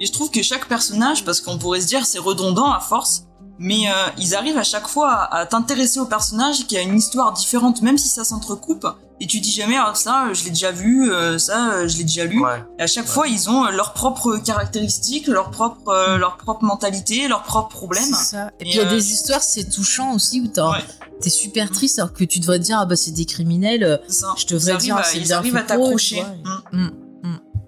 et 0.00 0.06
je 0.06 0.12
trouve 0.12 0.30
que 0.30 0.42
chaque 0.42 0.68
personnage, 0.68 1.24
parce 1.24 1.40
qu'on 1.40 1.58
pourrait 1.58 1.80
se 1.80 1.86
dire 1.86 2.04
c'est 2.04 2.18
redondant 2.18 2.70
à 2.72 2.80
force, 2.80 3.26
mais 3.58 3.88
euh, 3.88 3.92
ils 4.18 4.34
arrivent 4.34 4.58
à 4.58 4.62
chaque 4.64 4.88
fois 4.88 5.10
à, 5.10 5.38
à 5.40 5.46
t'intéresser 5.46 6.00
au 6.00 6.06
personnage 6.06 6.66
qui 6.66 6.76
a 6.76 6.82
une 6.82 6.96
histoire 6.96 7.32
différente, 7.32 7.82
même 7.82 7.98
si 7.98 8.08
ça 8.08 8.24
s'entrecoupe. 8.24 8.86
Et 9.20 9.26
tu 9.28 9.38
dis 9.38 9.52
jamais 9.52 9.76
ah, 9.78 9.92
ça, 9.94 10.32
je 10.32 10.42
l'ai 10.44 10.50
déjà 10.50 10.72
vu, 10.72 11.12
euh, 11.12 11.38
ça, 11.38 11.74
euh, 11.74 11.86
je 11.88 11.96
l'ai 11.98 12.02
déjà 12.02 12.24
lu. 12.24 12.42
Ouais. 12.44 12.64
Et 12.80 12.82
à 12.82 12.86
chaque 12.88 13.06
fois, 13.06 13.28
ils 13.28 13.48
ont 13.48 13.64
euh, 13.66 13.70
leurs 13.70 13.92
propres 13.92 14.36
caractéristiques, 14.38 15.28
leur 15.28 15.50
propre, 15.52 15.88
euh, 15.90 16.16
leur 16.18 16.36
propre 16.38 16.64
mentalité, 16.64 17.28
leurs 17.28 17.44
propres 17.44 17.68
problèmes. 17.68 18.02
Ça. 18.02 18.48
Et 18.58 18.62
Et 18.62 18.64
puis 18.64 18.70
il 18.70 18.76
y 18.78 18.80
a 18.80 18.84
des 18.86 19.12
histoires, 19.12 19.42
c'est 19.42 19.70
touchant 19.70 20.14
aussi 20.14 20.40
où 20.40 20.48
t'as- 20.48 20.70
Ouais. 20.72 20.78
t'es 21.20 21.30
super 21.30 21.70
triste 21.70 22.00
alors 22.00 22.12
que 22.12 22.24
tu 22.24 22.40
devrais 22.40 22.58
dire 22.58 22.78
ah 22.80 22.86
bah 22.86 22.96
c'est 22.96 23.12
des 23.12 23.24
criminels. 23.26 24.00
ça. 24.08 24.34
Je 24.36 24.46
devrais 24.46 24.64
ils 24.64 24.70
arrivent 24.72 24.82
dire, 24.82 24.96
à, 24.96 25.02
c'est 25.04 25.18
ils 25.18 25.32
arrivent 25.32 25.56
à 25.56 25.62
t'accrocher. 25.62 26.16
tu 26.16 26.22
vois. 26.48 26.62
Mm. 26.72 26.90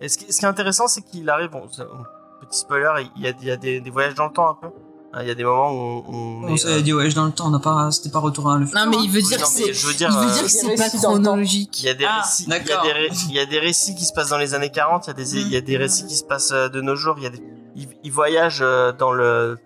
Et 0.00 0.08
ce 0.08 0.18
qui, 0.18 0.32
ce 0.32 0.38
qui 0.40 0.44
est 0.44 0.48
intéressant, 0.48 0.88
c'est 0.88 1.02
qu'il 1.02 1.30
arrive. 1.30 1.50
Bon, 1.50 1.62
petit 1.68 2.58
spoiler, 2.58 2.90
il 3.16 3.22
y 3.22 3.28
a, 3.28 3.32
il 3.40 3.46
y 3.46 3.50
a 3.52 3.56
des, 3.56 3.80
des 3.80 3.90
voyages 3.90 4.14
dans 4.16 4.26
le 4.26 4.32
temps 4.32 4.50
un 4.50 4.54
peu. 4.60 4.68
Hein, 5.14 5.18
Il 5.22 5.28
y 5.28 5.30
a 5.30 5.34
des 5.34 5.44
moments 5.44 5.70
où 5.70 5.74
on. 5.76 6.04
on 6.08 6.44
On 6.44 6.48
est, 6.48 6.56
s'est 6.56 6.68
euh, 6.68 6.80
dit 6.82 6.92
ouais, 6.92 7.08
dans 7.12 7.24
le 7.26 7.32
temps, 7.32 7.46
on 7.46 7.50
n'a 7.50 7.58
pas, 7.60 7.90
c'était 7.92 8.10
pas 8.10 8.18
retour 8.18 8.50
à 8.50 8.58
le 8.58 8.66
futur. 8.66 8.80
Non 8.84 8.90
mais 8.90 8.96
il 9.02 9.08
veut 9.10 9.20
Oui, 9.20 9.26
dire 9.28 9.38
que 9.40 9.46
c'est. 9.46 9.72
je 9.72 9.86
veux 9.86 9.94
dire, 9.94 10.08
il 10.12 10.18
veut 10.18 10.30
euh, 10.30 10.32
dire 10.34 10.42
que 10.42 10.48
c'est 10.48 10.74
pas 10.76 10.90
chronologique. 10.90 11.82
Il 11.82 11.86
y 11.86 11.88
a 11.88 11.94
des 11.94 12.04
Ah, 12.04 12.20
récits, 12.22 12.44
il 12.46 12.50
y 12.50 12.54
a 12.54 12.58
des, 12.82 12.92
ré- 12.92 13.08
il 13.28 13.34
y 13.34 13.38
a 13.38 13.46
des 13.46 13.58
récits 13.60 13.94
qui 13.94 14.04
se 14.04 14.12
passent 14.12 14.30
dans 14.30 14.38
les 14.38 14.54
années 14.54 14.70
40, 14.70 15.06
il 15.06 15.08
y 15.08 15.10
a 15.10 15.14
des, 15.14 15.36
il 15.36 15.48
y 15.48 15.56
a 15.56 15.60
des 15.60 15.76
récits 15.76 16.06
qui 16.06 16.16
se 16.16 16.24
passent 16.24 16.52
euh, 16.52 16.68
de 16.68 16.80
nos 16.80 16.96
jours, 16.96 17.14
il 17.18 17.22
y 17.24 17.26
a 17.26 17.30
des, 17.30 17.42
il, 17.76 17.88
il 18.02 18.12
voyage 18.12 18.58
euh, 18.60 18.92
dans 18.92 19.12
le, 19.12 19.58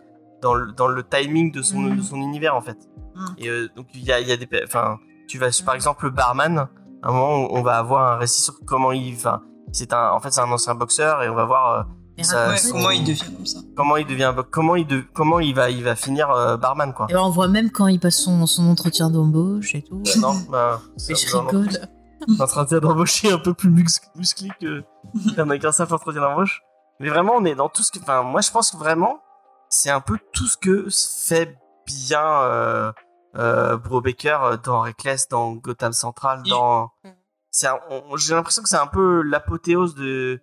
dans 0.43 0.55
le, 0.55 0.73
dans 0.73 0.87
le 0.87 1.03
timing 1.03 1.51
de 1.53 1.63
son, 1.63 1.83
de 1.83 2.03
son 2.03 2.17
univers 2.17 2.55
en 2.55 2.61
fait. 2.61 2.77
Mm. 3.15 3.25
Et 3.39 3.49
euh, 3.49 3.69
donc 3.77 3.87
il 3.95 4.05
y 4.05 4.13
a, 4.13 4.21
il 4.21 4.29
y 4.29 4.33
a 4.33 4.37
des, 4.37 4.49
enfin, 4.65 4.99
tu 5.29 5.39
vas, 5.39 5.49
par 5.65 5.75
exemple, 5.75 6.05
le 6.05 6.11
barman, 6.11 6.69
à 7.03 7.09
un 7.09 7.13
moment, 7.13 7.49
on 7.53 7.63
va 7.63 7.79
avoir 7.79 8.13
un 8.13 8.17
récit 8.17 8.43
sur 8.43 8.55
comment 8.67 8.93
il, 8.93 9.15
enfin, 9.15 9.41
c'est 9.73 9.93
un, 9.93 10.11
en 10.13 10.21
fait, 10.21 10.31
c'est 10.31 10.41
un 10.41 10.51
ancien 10.51 10.75
boxeur 10.75 11.23
et 11.23 11.29
on 11.29 11.35
va 11.35 11.45
voir 11.45 11.73
euh, 11.73 11.83
ça- 12.25 12.49
Ouais, 12.49 12.57
son- 12.59 12.73
comment 12.73 12.91
il 12.91 13.05
devient 13.05 13.21
comme 13.37 13.47
ça. 13.47 13.59
comment 13.77 13.97
il 13.97 14.07
devient, 14.07 14.35
comment 14.51 14.77
il, 14.77 14.87
de- 14.87 15.05
comment 15.15 15.41
il 15.41 15.55
va, 15.55 15.71
il 15.71 15.83
va 15.85 15.95
finir 15.97 16.31
euh, 16.31 16.57
barman 16.57 16.93
quoi. 16.93 17.07
Et 17.11 17.15
ben, 17.15 17.21
on 17.21 17.31
voit 17.31 17.49
même 17.49 17.71
quand 17.71 17.87
il 17.87 18.01
passe 18.01 18.17
son, 18.17 18.47
son 18.47 18.69
entretien 18.69 19.11
d'embauche 19.11 19.75
et 19.75 19.83
tout. 19.83 20.03
non, 20.21 20.35
bah, 20.51 20.81
Mais 21.09 21.15
je 21.15 21.37
rigole. 21.37 21.69
un 22.29 22.41
entretien 22.43 22.79
d'embaucher 22.81 23.31
un 23.33 23.39
peu 23.39 23.55
plus 23.55 23.71
mus- 23.71 24.01
musclé 24.17 24.51
que 24.61 24.83
qu'un 25.59 25.73
simple 25.73 25.95
entretien 25.95 26.21
d'embauche. 26.23 26.61
Mais 27.01 27.09
vraiment, 27.09 27.35
on 27.37 27.45
est 27.45 27.55
dans 27.55 27.69
tout 27.69 27.83
ce 27.83 27.93
que. 27.93 28.01
Enfin, 28.01 28.23
moi, 28.23 28.41
je 28.41 28.51
pense 28.51 28.73
que 28.73 28.77
vraiment, 28.77 29.21
c'est 29.69 29.91
un 29.91 30.01
peu 30.01 30.19
tout 30.33 30.47
ce 30.47 30.57
que 30.57 30.89
fait 30.91 31.57
bien 31.87 32.21
euh, 32.43 32.93
euh, 33.37 33.77
Bro 33.77 34.01
Baker 34.01 34.39
euh, 34.43 34.57
dans 34.57 34.81
Reckless, 34.81 35.29
dans 35.29 35.53
Gotham 35.53 35.93
Central, 35.93 36.43
dans. 36.51 36.91
Un- 37.05 38.17
J'ai 38.17 38.35
l'impression 38.35 38.63
que 38.63 38.69
c'est 38.69 38.77
un 38.77 38.89
peu 38.89 39.23
l'apothéose 39.23 39.95
de. 39.95 40.41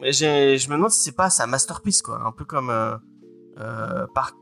Je 0.00 0.68
me 0.68 0.74
demande 0.76 0.90
si 0.90 1.02
c'est 1.02 1.16
pas 1.16 1.30
sa 1.30 1.46
masterpiece, 1.46 2.02
quoi. 2.02 2.20
Un 2.24 2.32
peu 2.32 2.44
comme. 2.44 2.70
Euh, 2.70 2.96
euh, 3.60 4.06
par, 4.14 4.32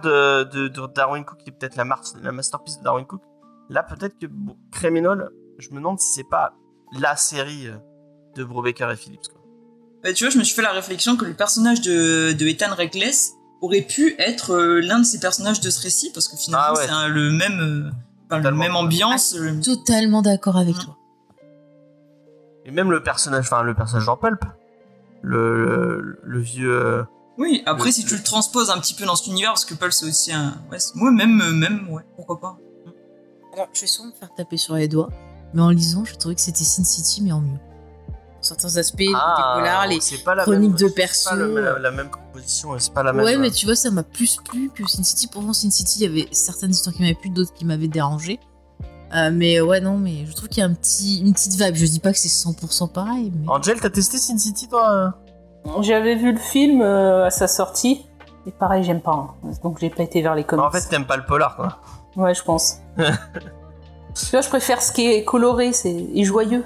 de, 0.00 0.42
de, 0.44 0.66
de 0.68 0.86
Darwin 0.92 1.24
Cook, 1.24 1.38
qui 1.38 1.50
est 1.50 1.52
peut-être 1.52 1.76
la, 1.76 1.84
mar- 1.84 2.02
la 2.20 2.32
masterpiece 2.32 2.78
de 2.78 2.82
Darwin 2.84 3.06
Cook. 3.06 3.22
Là, 3.70 3.82
peut-être 3.84 4.18
que 4.18 4.26
bon, 4.26 4.56
Criminal, 4.72 5.30
je 5.58 5.70
me 5.70 5.76
demande 5.76 6.00
si 6.00 6.12
c'est 6.14 6.28
pas 6.28 6.52
la 6.98 7.14
série 7.16 7.68
euh, 7.68 7.76
de 8.34 8.42
Brubaker 8.42 8.90
et 8.90 8.96
Phillips. 8.96 9.28
Quoi. 9.32 9.40
Bah, 10.02 10.12
tu 10.12 10.24
vois, 10.24 10.30
je 10.32 10.38
me 10.38 10.42
suis 10.44 10.54
fait 10.56 10.62
la 10.62 10.72
réflexion 10.72 11.16
que 11.16 11.24
le 11.24 11.34
personnage 11.34 11.80
de, 11.80 12.32
de 12.32 12.46
Ethan 12.46 12.74
Reckless 12.74 13.34
aurait 13.62 13.82
pu 13.82 14.16
être 14.18 14.50
euh, 14.54 14.80
l'un 14.80 14.98
de 14.98 15.04
ces 15.04 15.20
personnages 15.20 15.60
de 15.60 15.70
ce 15.70 15.80
récit, 15.82 16.10
parce 16.12 16.26
que 16.26 16.36
finalement, 16.36 16.66
Ah 16.70 16.74
ouais. 16.74 16.84
c'est 16.84 16.90
un- 16.90 17.06
le 17.08 17.30
même, 17.30 17.60
euh, 17.60 17.90
le 18.30 18.36
Totalement. 18.38 18.58
même 18.64 18.74
ambiance. 18.76 19.36
le- 19.38 19.60
Totalement 19.60 20.22
d'accord 20.22 20.56
avec 20.56 20.74
Mm. 20.76 20.80
toi. 20.80 20.96
Et 22.64 22.72
même 22.72 22.90
le 22.90 23.00
personnage, 23.02 23.44
enfin 23.46 23.62
le 23.62 23.74
personnage 23.74 24.06
dans 24.06 24.16
Pulp, 24.16 24.44
le, 25.26 25.64
le, 25.64 26.20
le 26.22 26.38
vieux. 26.40 26.72
euh, 26.72 27.02
Oui, 27.38 27.62
après, 27.66 27.86
Le- 27.86 27.92
si 27.92 28.04
tu 28.04 28.16
le 28.16 28.22
transposes 28.22 28.70
un 28.70 28.78
petit 28.78 28.94
peu 28.94 29.04
dans 29.04 29.16
cet 29.16 29.26
univers, 29.26 29.50
parce 29.50 29.64
que 29.64 29.74
Paul, 29.74 29.92
c'est 29.92 30.06
aussi 30.06 30.32
un. 30.32 30.54
Ouais, 30.70 30.78
c'est- 30.78 30.96
ouais, 30.98 31.10
même, 31.10 31.40
euh, 31.40 31.52
même, 31.52 31.88
ouais, 31.90 32.02
pourquoi 32.16 32.38
pas. 32.40 32.58
Alors, 33.54 33.68
je 33.72 33.80
vais 33.82 33.86
sûrement 33.86 34.10
me 34.10 34.14
faire 34.14 34.32
taper 34.34 34.56
sur 34.56 34.74
les 34.74 34.86
doigts, 34.88 35.10
mais 35.54 35.62
en 35.62 35.70
lisant, 35.70 36.04
je 36.04 36.14
trouvais 36.14 36.34
que 36.34 36.40
c'était 36.40 36.64
Sin 36.64 36.84
City, 36.84 37.22
mais 37.22 37.32
en 37.32 37.40
mieux. 37.40 37.58
Certains 38.42 38.76
aspects, 38.76 38.98
les 39.00 39.06
polars, 39.12 39.86
les. 39.88 40.00
c'est 40.00 40.18
pas 40.22 40.34
la 40.36 40.44
chroniques 40.44 40.70
même, 40.70 40.78
de 40.78 40.86
c'est 40.88 40.94
perso. 40.94 41.30
pas 41.30 41.36
le- 41.36 41.60
la, 41.60 41.78
la 41.80 41.90
même 41.90 42.10
composition, 42.10 42.78
c'est 42.78 42.92
pas 42.92 43.02
la 43.02 43.12
même. 43.12 43.24
Ouais, 43.24 43.36
mais 43.38 43.48
euh, 43.48 43.52
tu 43.52 43.66
vois, 43.66 43.74
ça 43.74 43.90
m'a 43.90 44.02
plus 44.04 44.36
plu 44.44 44.70
que 44.72 44.86
Sin 44.86 45.02
City. 45.02 45.26
Pourtant, 45.26 45.52
Sin 45.52 45.70
City, 45.70 46.00
il 46.00 46.02
y 46.02 46.06
avait 46.06 46.28
certaines 46.32 46.70
histoires 46.70 46.94
qui 46.94 47.02
m'avaient 47.02 47.14
plu, 47.14 47.30
d'autres 47.30 47.52
qui 47.54 47.64
m'avaient 47.64 47.88
dérangé. 47.88 48.38
Euh, 49.16 49.30
mais 49.32 49.60
ouais, 49.60 49.80
non, 49.80 49.96
mais 49.96 50.26
je 50.26 50.34
trouve 50.34 50.48
qu'il 50.48 50.58
y 50.58 50.62
a 50.62 50.66
un 50.66 50.74
petit, 50.74 51.20
une 51.20 51.32
petite 51.32 51.54
vibe. 51.60 51.74
Je 51.74 51.86
dis 51.86 52.00
pas 52.00 52.12
que 52.12 52.18
c'est 52.18 52.28
100% 52.28 52.92
pareil, 52.92 53.32
mais. 53.34 53.48
Angel, 53.48 53.80
t'as 53.80 53.90
testé 53.90 54.18
Sin 54.18 54.36
City 54.38 54.68
toi 54.68 54.90
euh? 54.92 55.80
J'avais 55.82 56.14
vu 56.16 56.32
le 56.32 56.38
film 56.38 56.80
euh, 56.82 57.26
à 57.26 57.30
sa 57.30 57.48
sortie, 57.48 58.06
et 58.46 58.50
pareil, 58.52 58.84
j'aime 58.84 59.00
pas. 59.00 59.12
hein. 59.44 59.50
Donc 59.62 59.78
j'ai 59.80 59.90
pas 59.90 60.02
été 60.04 60.22
vers 60.22 60.34
les 60.34 60.44
comics. 60.44 60.64
En 60.64 60.70
fait, 60.70 60.82
t'aimes 60.88 61.06
pas 61.06 61.16
le 61.16 61.24
polar 61.24 61.56
quoi. 61.56 61.78
Ouais, 62.16 62.34
je 62.34 62.42
pense. 62.42 62.78
tu 62.96 64.26
vois, 64.30 64.40
je 64.40 64.48
préfère 64.48 64.80
ce 64.80 64.90
qui 64.92 65.06
est 65.06 65.22
coloré 65.24 65.72
c'est... 65.74 65.90
et 66.14 66.24
joyeux. 66.24 66.64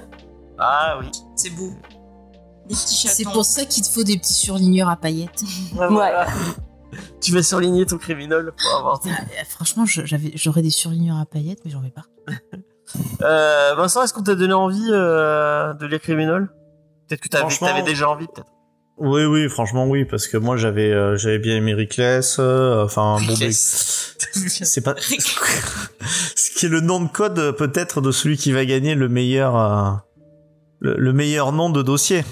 Ah 0.57 0.97
oui. 1.01 1.11
C'est 1.35 1.49
beau. 1.49 1.71
C'est 2.69 3.25
pour 3.25 3.43
ça 3.43 3.65
qu'il 3.65 3.83
te 3.83 3.89
faut 3.89 4.03
des 4.03 4.17
petits 4.17 4.33
surligneurs 4.33 4.87
à 4.87 4.95
paillettes. 4.95 5.43
Voilà. 5.73 6.27
tu 7.19 7.33
vas 7.33 7.43
surligner 7.43 7.85
ton 7.85 7.97
criminel 7.97 8.51
pour 8.55 8.77
avoir. 8.79 9.01
Euh, 9.05 9.09
franchement, 9.49 9.83
j'aurais 9.85 10.61
des 10.61 10.69
surligneurs 10.69 11.17
à 11.19 11.25
paillettes, 11.25 11.59
mais 11.65 11.71
j'en 11.71 11.83
ai 11.83 11.89
pas. 11.89 12.03
Euh, 13.21 13.73
Vincent, 13.75 14.03
est-ce 14.03 14.13
qu'on 14.13 14.23
t'a 14.23 14.35
donné 14.35 14.53
envie 14.53 14.89
euh, 14.91 15.73
de 15.73 15.85
lire 15.85 16.01
criminel 16.01 16.49
Peut-être 17.07 17.21
que 17.21 17.29
t'avais, 17.29 17.41
Franchement- 17.43 17.67
t'avais 17.67 17.83
déjà 17.83 18.09
envie, 18.09 18.27
peut-être. 18.27 18.47
Oui, 18.97 19.23
oui, 19.25 19.49
franchement, 19.49 19.87
oui, 19.87 20.05
parce 20.05 20.27
que 20.27 20.37
moi, 20.37 20.57
j'avais, 20.57 20.91
euh, 20.91 21.15
j'avais 21.17 21.39
bien 21.39 21.55
aimé 21.55 21.73
Rickless, 21.73 22.37
euh, 22.39 22.83
enfin, 22.83 23.17
bon, 23.25 23.35
c'est 23.39 24.81
pas, 24.83 24.93
ce 24.99 26.51
qui 26.55 26.65
est 26.65 26.69
le 26.69 26.81
nom 26.81 26.99
de 27.01 27.07
code, 27.09 27.55
peut-être, 27.57 28.01
de 28.01 28.11
celui 28.11 28.37
qui 28.37 28.51
va 28.51 28.65
gagner 28.65 28.93
le 28.93 29.09
meilleur, 29.09 29.55
euh, 29.57 29.91
le, 30.81 30.95
le 30.97 31.13
meilleur 31.13 31.51
nom 31.51 31.69
de 31.69 31.81
dossier. 31.81 32.23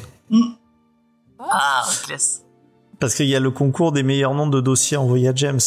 Ah, 1.39 1.83
Reckless. 1.87 2.43
Parce 2.99 3.15
qu'il 3.15 3.27
y 3.27 3.35
a 3.35 3.39
le 3.39 3.49
concours 3.51 3.91
des 3.93 4.03
meilleurs 4.03 4.33
noms 4.35 4.47
de 4.47 4.59
dossiers 4.61 4.97
envoyés 4.97 5.29
à 5.29 5.33
James. 5.33 5.59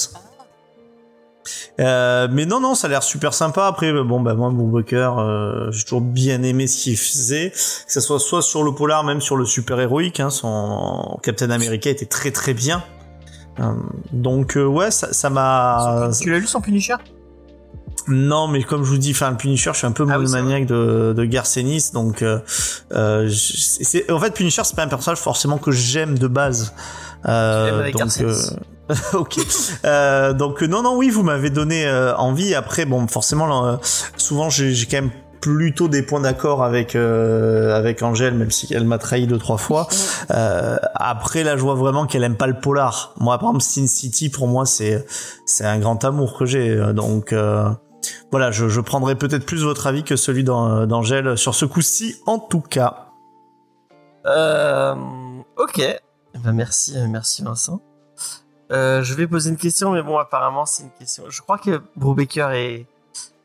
Euh, 1.81 2.29
mais 2.31 2.47
non, 2.47 2.61
non, 2.61 2.75
ça 2.75 2.87
a 2.87 2.91
l'air 2.91 3.03
super 3.03 3.35
sympa. 3.35 3.67
Après, 3.67 3.93
euh, 3.93 4.05
bon, 4.05 4.21
bah, 4.21 4.35
moi, 4.35 4.51
Bob 4.51 4.71
Booker, 4.71 5.11
euh, 5.19 5.71
j'ai 5.71 5.85
toujours 5.85 6.01
bien 6.01 6.43
aimé 6.43 6.67
ce 6.67 6.83
qu'il 6.83 6.97
faisait. 6.97 7.51
Que 7.51 7.93
ça 7.93 8.01
soit 8.01 8.19
soit 8.21 8.43
sur 8.43 8.63
le 8.63 8.73
polar, 8.73 9.05
même 9.05 9.21
sur 9.21 9.37
le 9.37 9.45
super 9.45 9.81
héroïque. 9.81 10.21
Hein, 10.21 10.31
son 10.31 11.19
Captain 11.23 11.51
America 11.51 11.91
était 11.91 12.07
très 12.07 12.31
très 12.31 12.55
bien. 12.55 12.83
Euh, 13.61 13.73
donc, 14.13 14.57
euh, 14.57 14.65
ouais, 14.65 14.91
ça 14.91 15.13
ça 15.13 15.31
m'a. 15.31 16.11
tu 16.21 16.31
l'as 16.31 16.39
lu 16.39 16.47
son 16.47 16.61
Punisher? 16.61 16.97
Non, 18.09 18.49
mais 18.49 18.65
comme 18.65 18.83
je 18.83 18.91
vous 18.91 18.99
dis, 18.99 19.13
enfin, 19.13 19.31
le 19.31 19.37
Punisher, 19.37 19.71
je 19.73 19.79
suis 19.79 19.87
un 19.87 19.93
peu 19.93 20.05
Ah 20.09 20.19
oui, 20.19 20.25
monomaniaque 20.25 20.67
de, 20.67 21.15
de 21.17 21.25
Garcenis, 21.25 21.91
donc 21.93 22.23
euh, 22.23 22.41
c'est 23.31 24.11
en 24.11 24.19
fait 24.19 24.35
Punisher, 24.35 24.63
c'est 24.65 24.75
pas 24.75 24.83
un 24.83 24.89
personnage 24.89 25.19
forcément 25.19 25.59
que 25.59 25.71
j'aime 25.71 26.19
de 26.19 26.27
base. 26.27 26.75
Euh, 27.27 27.93
donc, 27.93 28.11
euh, 28.21 28.35
ok. 29.14 29.38
Euh, 29.85 30.33
donc 30.33 30.62
non, 30.62 30.83
non, 30.83 30.97
oui, 30.97 31.11
vous 31.11 31.23
m'avez 31.23 31.51
donné 31.51 31.87
euh, 31.87 32.14
envie. 32.16 32.55
Après, 32.55 32.85
bon, 32.85 33.07
forcément, 33.07 33.47
là, 33.47 33.73
euh, 33.73 33.77
souvent, 34.16 34.51
j'ai 34.51 34.75
quand 34.87 35.03
même 35.03 35.11
plutôt 35.40 35.88
des 35.88 36.03
points 36.03 36.21
d'accord 36.21 36.62
avec 36.62 36.95
euh, 36.95 37.77
avec 37.77 38.03
Angèle, 38.03 38.35
même 38.35 38.51
si 38.51 38.73
elle 38.73 38.85
m'a 38.85 38.99
trahi 38.99 39.27
deux 39.27 39.38
trois 39.38 39.57
fois. 39.57 39.88
Euh, 40.31 40.77
après, 40.95 41.42
là, 41.42 41.57
je 41.57 41.62
vois 41.62 41.75
vraiment 41.75 42.07
qu'elle 42.07 42.23
aime 42.25 42.37
pas 42.37 42.47
le 42.47 42.59
polar. 42.61 43.14
Moi, 43.18 43.38
par 43.38 43.49
exemple, 43.49 43.64
Sin 43.64 43.87
City, 43.87 44.31
pour 44.31 44.47
moi, 44.47 44.66
c'est 44.66 45.05
c'est 45.47 45.64
un 45.64 45.79
grand 45.79 46.05
amour 46.05 46.37
que 46.38 46.45
j'ai. 46.45 46.77
Donc 46.92 47.33
euh, 47.33 47.68
voilà, 48.31 48.51
je, 48.51 48.68
je 48.68 48.81
prendrai 48.81 49.14
peut-être 49.16 49.45
plus 49.47 49.62
votre 49.64 49.87
avis 49.87 50.05
que 50.05 50.16
celui 50.16 50.45
d'An- 50.45 50.87
d'Angèle 50.87 51.37
sur 51.37 51.55
ce 51.55 51.64
coup-ci, 51.64 52.16
en 52.27 52.38
tout 52.38 52.61
cas. 52.61 53.09
Euh, 54.27 54.95
ok. 55.57 56.01
Ben 56.45 56.53
merci, 56.53 56.97
merci 57.09 57.42
Vincent. 57.42 57.81
Euh, 58.73 59.03
je 59.03 59.15
vais 59.15 59.27
poser 59.27 59.51
une 59.51 59.57
question, 59.57 59.93
mais 59.93 60.03
bon, 60.03 60.17
apparemment, 60.19 60.65
c'est 60.67 60.83
une 60.85 60.91
question. 60.93 61.25
Je 61.29 61.43
crois 61.43 61.59
que 61.59 61.83
Brubaker 61.97 62.51
est, 62.53 62.87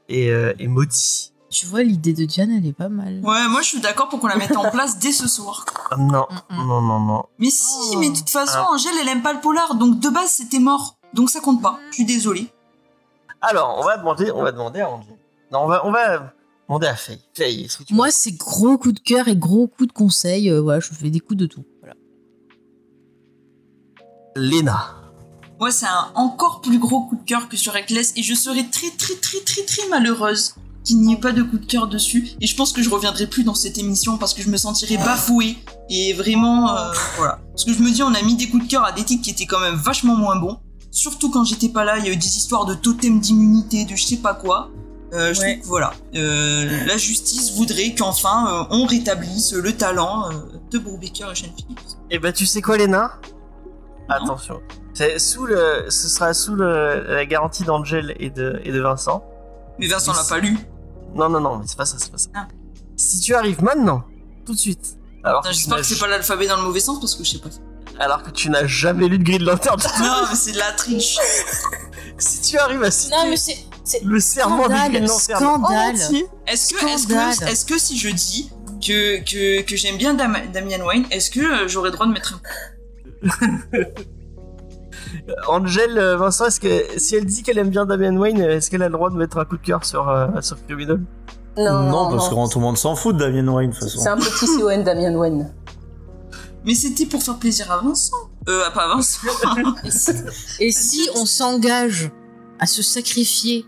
est, 0.09 0.29
euh, 0.29 0.53
est 0.57 0.67
maudit. 0.67 1.33
Tu 1.49 1.65
vois, 1.65 1.81
l'idée 1.83 2.13
de 2.13 2.25
Diane, 2.25 2.51
elle 2.51 2.65
est 2.65 2.73
pas 2.73 2.89
mal. 2.89 3.21
Ouais, 3.23 3.47
moi, 3.49 3.61
je 3.61 3.67
suis 3.67 3.79
d'accord 3.79 4.09
pour 4.09 4.19
qu'on 4.19 4.27
la 4.27 4.35
mette 4.35 4.55
en 4.55 4.69
place 4.69 4.99
dès 4.99 5.11
ce 5.11 5.27
soir. 5.27 5.65
Non, 5.97 6.27
non, 6.51 6.81
non, 6.81 6.99
non. 6.99 7.23
Mais 7.39 7.49
si, 7.49 7.63
Oh. 7.93 7.97
mais 7.99 8.09
de 8.09 8.15
toute 8.17 8.29
façon, 8.29 8.59
Ah. 8.59 8.71
Angèle, 8.73 8.93
elle 9.01 9.07
aime 9.07 9.21
pas 9.21 9.31
le 9.33 9.39
polar, 9.39 9.75
donc 9.75 9.99
de 9.99 10.09
base, 10.09 10.29
c'était 10.31 10.59
mort. 10.59 10.97
Donc 11.13 11.29
ça 11.29 11.39
compte 11.39 11.61
pas. 11.61 11.79
Je 11.89 11.95
suis 11.95 12.05
désolée. 12.05 12.47
Alors, 13.41 13.77
on 13.79 13.83
va 13.85 13.97
demander, 13.97 14.31
on 14.31 14.43
va 14.43 14.51
demander 14.51 14.81
à 14.81 14.89
Angel. 14.89 15.15
Non, 15.51 15.59
on 15.63 15.67
va, 15.67 15.85
on 15.85 15.91
va. 15.91 16.33
Demandez 16.67 16.87
à 16.87 16.95
Faye. 16.95 17.21
Faye, 17.33 17.63
est-ce 17.63 17.77
que 17.77 17.83
tu 17.83 17.93
Moi, 17.93 18.11
c'est 18.11 18.33
gros 18.33 18.77
coup 18.77 18.91
de 18.91 18.99
cœur 18.99 19.29
et 19.29 19.37
gros 19.37 19.67
coup 19.67 19.85
de 19.85 19.93
conseil. 19.93 20.49
Euh, 20.51 20.59
voilà, 20.59 20.81
je 20.81 20.89
fais 20.93 21.09
des 21.09 21.21
coups 21.21 21.37
de 21.39 21.45
tout. 21.45 21.63
Voilà. 21.79 21.95
Léna. 24.35 24.95
Moi, 25.59 25.71
c'est 25.71 25.87
un 25.87 26.11
encore 26.15 26.61
plus 26.61 26.77
gros 26.77 27.01
coup 27.01 27.15
de 27.15 27.23
cœur 27.25 27.49
que 27.49 27.57
sur 27.57 27.73
Reckless 27.73 28.13
et 28.15 28.21
je 28.23 28.33
serais 28.35 28.65
très 28.65 28.91
très 28.91 29.15
très 29.15 29.39
très 29.39 29.63
très 29.63 29.87
malheureuse 29.89 30.53
qu'il 30.83 30.99
n'y 31.01 31.13
ait 31.13 31.19
pas 31.19 31.31
de 31.31 31.41
coup 31.41 31.57
de 31.57 31.65
cœur 31.65 31.87
dessus. 31.87 32.29
Et 32.39 32.47
je 32.47 32.55
pense 32.55 32.71
que 32.71 32.81
je 32.83 32.89
reviendrai 32.89 33.25
plus 33.27 33.43
dans 33.43 33.55
cette 33.55 33.77
émission 33.77 34.17
parce 34.17 34.33
que 34.33 34.41
je 34.43 34.49
me 34.49 34.57
sentirais 34.57 34.97
bafouée 34.97 35.57
et 35.89 36.13
vraiment 36.13 36.69
euh, 36.77 36.91
voilà. 37.17 37.39
Parce 37.51 37.65
que 37.65 37.73
je 37.73 37.79
me 37.79 37.91
dis, 37.91 38.03
on 38.03 38.13
a 38.13 38.21
mis 38.21 38.35
des 38.35 38.47
coups 38.49 38.65
de 38.65 38.69
cœur 38.69 38.85
à 38.85 38.91
des 38.91 39.03
titres 39.03 39.23
qui 39.23 39.31
étaient 39.31 39.47
quand 39.47 39.59
même 39.59 39.75
vachement 39.75 40.15
moins 40.15 40.35
bons. 40.35 40.59
Surtout 40.91 41.29
quand 41.31 41.43
j'étais 41.43 41.69
pas 41.69 41.83
là, 41.83 41.97
il 41.97 42.05
y 42.05 42.09
a 42.09 42.11
eu 42.11 42.17
des 42.17 42.37
histoires 42.37 42.65
de 42.65 42.73
totem 42.75 43.19
d'immunité, 43.19 43.85
de 43.85 43.95
je 43.95 44.03
sais 44.05 44.17
pas 44.17 44.35
quoi. 44.35 44.69
Euh, 45.13 45.33
je 45.33 45.39
Ouais. 45.41 45.53
trouve 45.53 45.63
que 45.63 45.67
voilà, 45.69 45.93
Euh, 46.15 46.85
la 46.85 46.97
justice 46.97 47.53
voudrait 47.53 47.95
qu'enfin 47.95 48.47
euh, 48.47 48.63
on 48.69 48.85
rétablisse 48.85 49.53
le 49.53 49.73
talent 49.75 50.29
euh, 50.29 50.33
de 50.71 50.77
Brubaker 50.77 51.31
et 51.31 51.35
Shane 51.35 51.49
Phillips. 51.57 51.79
Eh 52.11 52.19
ben, 52.19 52.31
tu 52.31 52.45
sais 52.45 52.61
quoi, 52.61 52.77
Léna? 52.77 53.19
Attention. 54.09 54.59
C'est 54.97 55.19
sous 55.19 55.45
le, 55.45 55.85
ce 55.89 56.07
sera 56.09 56.33
sous 56.33 56.55
le, 56.55 57.03
la 57.07 57.25
garantie 57.27 57.63
d'Angel 57.63 58.15
et 58.19 58.31
de, 58.31 58.59
et 58.63 58.71
de 58.71 58.81
Vincent. 58.81 59.23
Mais 59.77 59.85
Vincent 59.85 60.11
l'a 60.11 60.23
pas 60.23 60.39
lu. 60.39 60.57
Non, 61.13 61.29
non, 61.29 61.39
non, 61.39 61.57
mais 61.57 61.65
c'est 61.67 61.77
pas 61.77 61.85
ça, 61.85 61.97
c'est 61.99 62.11
pas 62.11 62.17
ça. 62.17 62.29
Ah. 62.33 62.47
Si 62.95 63.19
tu 63.19 63.35
arrives 63.35 63.61
maintenant, 63.61 64.03
tout 64.43 64.53
de 64.53 64.57
suite, 64.57 64.97
alors 65.23 65.43
que, 65.43 65.49
tu 65.49 65.53
J'espère 65.53 65.75
n'as, 65.75 65.81
que 65.83 65.87
c'est 65.87 65.99
pas 65.99 66.07
l'alphabet 66.07 66.47
dans 66.47 66.57
le 66.57 66.63
mauvais 66.63 66.79
sens 66.79 66.99
parce 66.99 67.13
que 67.13 67.23
je 67.23 67.29
sais 67.29 67.37
pas. 67.37 67.49
alors 67.99 68.23
que 68.23 68.31
tu 68.31 68.49
n'as 68.49 68.65
jamais 68.65 69.07
lu 69.07 69.19
de 69.19 69.23
Green 69.23 69.43
Lantern, 69.43 69.77
Non, 69.99 70.23
mais 70.31 70.35
c'est 70.35 70.53
de 70.53 70.57
la 70.57 70.71
triche. 70.71 71.19
si 72.17 72.41
tu 72.41 72.57
arrives 72.57 72.81
à 72.81 72.89
citer 72.89 73.15
Non, 73.15 73.29
mais 73.29 73.37
c'est. 73.37 73.55
c'est- 73.83 74.03
le 74.03 74.19
serment 74.19 74.67
du 74.67 74.73
Green 74.73 75.05
Lantern 75.05 75.39
scandale. 75.39 75.95
Est-ce 76.47 76.73
que, 76.73 76.85
est-ce 76.87 77.07
que, 77.07 77.45
est-ce 77.51 77.65
que 77.65 77.77
si 77.77 77.99
je 77.99 78.09
dis 78.09 78.51
que, 78.83 79.19
que, 79.19 79.61
que 79.61 79.75
j'aime 79.75 79.97
bien 79.97 80.15
Dam- 80.15 80.41
Damian 80.51 80.83
Wayne, 80.83 81.05
est-ce 81.11 81.29
que 81.29 81.39
euh, 81.39 81.67
j'aurais 81.67 81.89
le 81.89 81.93
droit 81.95 82.07
de 82.07 82.13
mettre 82.13 82.33
un 82.33 82.41
Angel, 85.47 85.97
euh, 85.97 86.17
Vincent, 86.17 86.45
est-ce 86.45 86.59
que 86.59 86.67
si 86.99 87.15
elle 87.15 87.25
dit 87.25 87.43
qu'elle 87.43 87.57
aime 87.57 87.69
bien 87.69 87.85
Damian 87.85 88.15
Wayne, 88.17 88.39
est-ce 88.41 88.69
qu'elle 88.69 88.83
a 88.83 88.87
le 88.87 88.93
droit 88.93 89.09
de 89.09 89.15
mettre 89.15 89.37
un 89.37 89.45
coup 89.45 89.57
de 89.57 89.61
cœur 89.65 89.83
sur, 89.85 90.09
euh, 90.09 90.27
sur 90.41 90.57
Criminal 90.65 90.99
Non, 91.57 92.09
parce 92.09 92.29
que 92.29 92.35
non. 92.35 92.47
tout 92.47 92.59
le 92.59 92.65
monde 92.65 92.77
s'en 92.77 92.95
fout 92.95 93.15
de 93.15 93.19
Damien 93.19 93.47
Wayne 93.51 93.69
de 93.71 93.75
toute 93.75 93.83
façon. 93.83 93.99
C'est 93.99 94.09
un 94.09 94.17
petit 94.17 94.45
CON 94.59 94.83
Damien 94.83 95.15
Wen. 95.15 95.53
Mais 96.65 96.75
c'était 96.75 97.05
pour 97.05 97.21
faire 97.23 97.37
plaisir 97.37 97.71
à 97.71 97.77
Vincent. 97.77 98.15
Euh, 98.49 98.65
à 98.67 98.71
pas 98.71 98.87
Vincent. 98.93 99.19
Et 99.85 99.91
si, 99.91 100.11
et 100.59 100.71
si 100.71 101.09
on 101.15 101.25
s'engage 101.25 102.11
à 102.59 102.65
se 102.65 102.81
sacrifier 102.81 103.65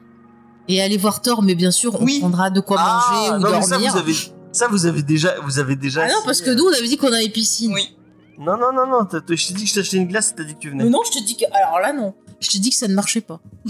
et 0.67 0.81
aller 0.81 0.97
voir 0.97 1.21
Thor, 1.21 1.41
mais 1.41 1.55
bien 1.55 1.71
sûr, 1.71 1.95
on 1.99 2.03
Oui. 2.03 2.19
prendra 2.19 2.49
de 2.49 2.59
quoi 2.59 2.77
manger 2.77 3.29
ou 3.31 3.33
Ah, 3.33 3.39
non, 3.39 3.49
mais 3.51 3.61
ça 3.61 3.69
dormir. 3.71 3.91
vous 3.93 3.97
avez, 3.99 4.13
ça 4.51 4.67
vous 4.67 4.85
avez 4.85 5.01
déjà, 5.03 5.35
vous 5.43 5.59
avez 5.59 5.75
déjà. 5.75 6.03
Ah 6.05 6.07
non, 6.09 6.21
parce 6.25 6.41
que 6.41 6.51
nous, 6.51 6.63
on 6.63 6.73
avait 6.73 6.87
dit 6.87 6.97
qu'on 6.97 7.11
avait 7.13 7.29
piscine. 7.29 7.73
oui. 7.73 7.95
Non, 8.39 8.57
non, 8.57 8.71
non, 8.73 8.87
non. 8.87 9.05
t'as- 9.05 9.21
t'as- 9.21 9.35
Je 9.35 9.47
t'ai 9.47 9.53
dit 9.53 9.63
que 9.65 9.69
je 9.69 9.75
t'achetais 9.75 9.97
une 9.97 10.07
glace, 10.07 10.33
t'as 10.35 10.43
dit 10.43 10.55
que 10.55 10.59
tu 10.59 10.69
venais. 10.69 10.85
Mais 10.85 10.89
non, 10.89 11.01
je 11.05 11.11
te 11.19 11.23
dis 11.23 11.35
que. 11.37 11.43
Alors 11.53 11.79
là, 11.79 11.91
non. 11.93 12.13
Je 12.39 12.49
te 12.49 12.57
dis 12.57 12.69
que 12.69 12.75
ça 12.75 12.87
ne 12.87 12.93
marchait 12.95 13.21
pas. 13.21 13.39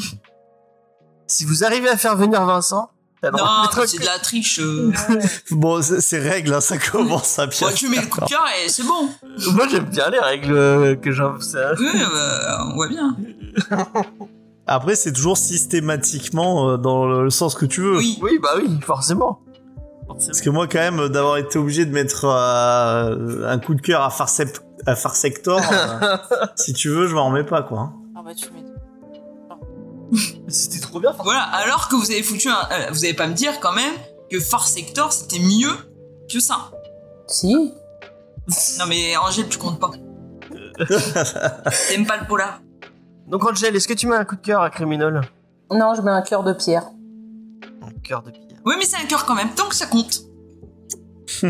Si 1.27 1.45
vous 1.45 1.63
arrivez 1.63 1.89
à 1.89 1.95
faire 1.97 2.15
venir 2.17 2.43
Vincent, 2.43 2.89
t'as 3.21 3.29
le 3.29 3.37
droit 3.37 3.47
de 3.47 3.53
Non, 3.57 3.61
mettre 3.61 3.77
un 3.77 3.81
mais 3.81 3.87
c'est 3.87 3.99
de 3.99 4.05
la 4.05 4.17
triche. 4.17 4.59
euh. 4.59 4.91
Bon, 5.51 5.79
c'est 5.79 6.01
c'est 6.01 6.17
règle, 6.19 6.53
hein, 6.55 6.59
ça 6.61 6.79
commence 6.79 7.37
à 7.37 7.45
Bon, 7.45 7.51
pire. 7.51 7.73
tu 7.75 7.87
mets 7.87 8.01
le 8.01 8.07
coup 8.07 8.19
de 8.21 8.25
cœur 8.25 8.43
et 8.65 8.67
c'est 8.69 8.81
bon. 8.81 9.09
Moi 9.53 9.67
j'aime 9.69 9.85
bien 9.85 10.09
les 10.09 10.17
règles 10.19 10.51
euh, 10.53 10.95
que 10.95 11.11
j'en 11.11 11.39
ça. 11.39 11.73
Oui, 11.77 11.85
euh, 11.85 12.57
on 12.65 12.73
voit 12.73 12.87
bien. 12.87 13.15
Après, 14.65 14.95
c'est 14.95 15.13
toujours 15.13 15.37
systématiquement 15.37 16.69
euh, 16.71 16.77
dans 16.77 17.05
le 17.07 17.29
sens 17.29 17.53
que 17.55 17.65
tu 17.67 17.81
veux. 17.81 17.97
Oui. 17.97 18.17
Oui, 18.21 18.39
bah 18.41 18.53
oui, 18.57 18.79
forcément. 18.83 19.41
Parce 20.25 20.41
que 20.41 20.49
moi, 20.49 20.67
quand 20.67 20.79
même, 20.79 21.07
d'avoir 21.09 21.37
été 21.37 21.57
obligé 21.57 21.85
de 21.85 21.91
mettre 21.91 22.25
euh, 22.25 23.47
un 23.49 23.57
coup 23.59 23.73
de 23.73 23.81
cœur 23.81 24.01
à 24.01 24.09
Farsep- 24.09 24.59
à 24.85 24.95
Farsector, 24.95 25.59
euh, 25.71 26.17
si 26.55 26.73
tu 26.73 26.89
veux, 26.89 27.07
je 27.07 27.15
m'en 27.15 27.27
remets 27.27 27.43
pas, 27.45 27.63
quoi. 27.63 27.79
hein. 27.79 27.93
Ah 28.17 28.21
bah, 28.25 28.31
tu. 28.35 28.47
C'était 30.47 30.79
trop 30.79 30.99
bien. 30.99 31.11
Voilà, 31.23 31.41
alors 31.43 31.87
que 31.87 31.95
vous 31.95 32.09
avez 32.11 32.23
foutu 32.23 32.49
un. 32.49 32.53
euh, 32.71 32.87
vous 32.91 33.05
allez 33.05 33.13
pas 33.13 33.27
me 33.27 33.33
dire 33.33 33.59
quand 33.59 33.73
même 33.73 33.93
que 34.31 34.39
Far 34.39 34.67
Sector 34.67 35.13
c'était 35.13 35.39
mieux 35.39 35.71
que 36.31 36.39
ça. 36.39 36.71
Si. 37.27 37.53
Non 38.79 38.85
mais 38.87 39.15
Angèle, 39.17 39.47
tu 39.49 39.59
comptes 39.59 39.79
pas. 39.79 39.91
T'aimes 41.89 42.07
pas 42.07 42.17
le 42.17 42.25
polar. 42.27 42.61
Donc 43.27 43.45
Angel, 43.47 43.75
est-ce 43.75 43.87
que 43.87 43.93
tu 43.93 44.07
mets 44.07 44.15
un 44.15 44.25
coup 44.25 44.35
de 44.35 44.41
cœur 44.41 44.61
à 44.63 44.71
Criminal? 44.71 45.21
Non, 45.71 45.93
je 45.93 46.01
mets 46.01 46.09
un 46.11 46.23
cœur 46.23 46.43
de 46.43 46.53
pierre. 46.53 46.85
Un 47.83 47.91
cœur 48.03 48.23
de 48.23 48.31
pierre. 48.31 48.48
Oui, 48.69 48.75
mais 48.77 48.85
c'est 48.85 48.97
un 48.97 49.05
cœur 49.05 49.25
quand 49.25 49.33
même, 49.35 49.49
tant 49.55 49.67
que 49.67 49.73
ça 49.75 49.87
compte. 49.87 50.21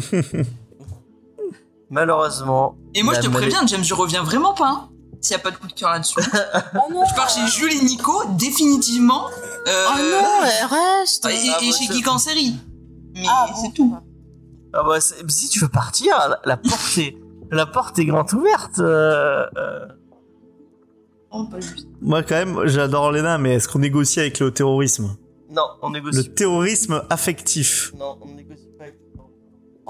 Malheureusement. 1.90 2.78
Et 2.94 3.04
moi, 3.04 3.14
je 3.16 3.22
te 3.22 3.28
préviens, 3.28 3.66
James, 3.68 3.84
je 3.84 3.94
reviens 3.94 4.24
vraiment 4.24 4.54
pas. 4.54 4.70
hein, 4.70 4.90
S'il 5.22 5.36
y 5.36 5.40
a 5.40 5.44
pas 5.44 5.52
de 5.52 5.58
coup 5.58 5.68
de 5.68 5.74
cœur 5.74 5.90
là-dessus. 5.92 6.20
Oh 6.76 6.92
non 6.92 7.04
Je 7.10 7.16
pars 7.16 7.30
chez 7.30 7.46
Jules 7.48 7.74
et 7.74 7.84
Nico, 7.84 8.14
définitivement. 8.38 9.26
Euh, 9.68 9.86
Oh 9.90 9.98
non, 9.98 10.28
elle 10.44 10.66
reste 10.68 11.26
Et, 11.26 11.30
Ah, 11.30 11.58
et 11.62 11.66
moi, 11.68 11.76
chez 11.78 11.92
Geek 11.94 12.08
en 12.08 12.18
série. 12.18 12.56
Mais 13.16 13.26
Ah, 13.28 13.48
bon. 13.52 13.62
c'est 13.62 13.74
tout. 13.74 13.96
Ah 14.74 14.84
bah, 14.84 15.00
si 15.02 15.50
tu 15.50 15.60
veux 15.60 15.68
partir, 15.68 16.16
la, 16.30 16.40
la 16.46 16.58
porte 16.58 16.98
est, 17.00 17.18
la 17.52 17.66
porte 17.66 17.98
est 18.00 18.06
grande 18.06 18.32
ouverte. 18.34 18.78
euh, 18.80 19.46
euh. 19.58 19.86
Oh, 21.32 21.46
pas 21.46 21.60
juste. 21.60 21.88
Moi, 22.02 22.22
quand 22.24 22.36
même, 22.36 22.68
j'adore 22.68 23.12
Lena, 23.12 23.38
mais 23.40 23.56
est-ce 23.56 23.68
qu'on 23.68 23.80
négocie 23.80 24.20
avec 24.20 24.40
le 24.40 24.52
terrorisme? 24.52 25.16
Non, 25.50 25.64
on 25.82 25.90
Le 25.90 25.94
négocie. 26.00 26.30
terrorisme 26.32 27.02
affectif. 27.10 27.92
Non, 27.98 28.18
on 28.22 28.28
négocie 28.36 28.68
pas. 28.78 28.84
avec- 28.84 28.96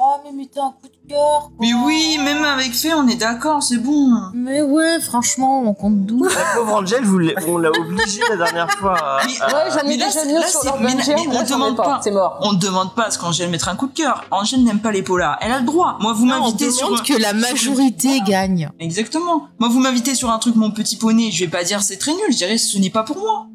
Oh, 0.01 0.15
mais 0.23 0.31
mettez 0.31 0.61
un 0.61 0.69
coup 0.71 0.87
de 0.87 1.09
cœur 1.09 1.19
quoi. 1.41 1.51
Mais 1.59 1.73
oui, 1.73 2.17
même 2.23 2.41
avec 2.45 2.71
Fée, 2.73 2.93
on 2.93 3.05
est 3.09 3.17
d'accord, 3.17 3.61
c'est 3.61 3.75
bon. 3.79 4.09
Mais 4.33 4.61
ouais, 4.61 5.01
franchement, 5.01 5.61
on 5.67 5.73
compte 5.73 6.05
12. 6.05 6.33
La 6.33 6.55
pauvre 6.55 6.73
Angel, 6.75 7.03
vous 7.03 7.19
on 7.49 7.57
l'a 7.57 7.69
obligé 7.69 8.21
la 8.29 8.37
dernière 8.37 8.71
fois. 8.71 8.95
à- 8.97 9.19
Mais- 9.27 9.41
à- 9.41 9.47
Ouais, 9.47 9.71
j'en 9.71 9.85
ai 9.89 9.97
là, 9.97 10.05
déjà 10.07 10.23
mis 10.23 10.41
sur 10.49 10.63
leur 10.63 10.79
mais- 10.79 10.93
on 11.27 11.41
ai 11.41 11.43
demande 11.43 11.75
pas, 11.75 11.83
pas. 11.83 11.99
c'est 12.01 12.11
mort. 12.11 12.39
On 12.41 12.53
ne 12.53 12.57
demande 12.59 12.95
pas 12.95 13.07
à 13.07 13.11
ce 13.11 13.19
qu'Angèle 13.19 13.49
mettre 13.49 13.67
un 13.67 13.75
coup 13.75 13.87
de 13.87 13.93
cœur. 13.93 14.23
Angèle 14.31 14.63
n'aime 14.63 14.79
pas 14.79 14.93
les 14.93 15.03
polars. 15.03 15.37
Elle 15.41 15.51
a 15.51 15.59
le 15.59 15.65
droit. 15.65 15.97
Moi, 15.99 16.13
vous 16.13 16.23
on 16.23 16.27
m'invitez 16.27 16.71
sur. 16.71 17.03
que 17.03 17.21
la 17.21 17.33
majorité 17.33 18.21
gagne. 18.25 18.69
Exactement. 18.79 19.47
Moi, 19.59 19.67
vous 19.67 19.79
m'invitez 19.81 20.15
sur 20.15 20.29
un 20.29 20.39
truc, 20.39 20.55
mon 20.55 20.71
petit 20.71 20.95
poney. 20.95 21.29
Je 21.31 21.43
vais 21.43 21.51
pas 21.51 21.65
dire 21.65 21.81
c'est 21.81 21.97
très 21.97 22.13
nul. 22.13 22.23
Je 22.31 22.37
dirais 22.37 22.57
ce 22.57 22.77
n'est 22.77 22.89
pas 22.89 23.03
pour 23.03 23.17
moi. 23.17 23.47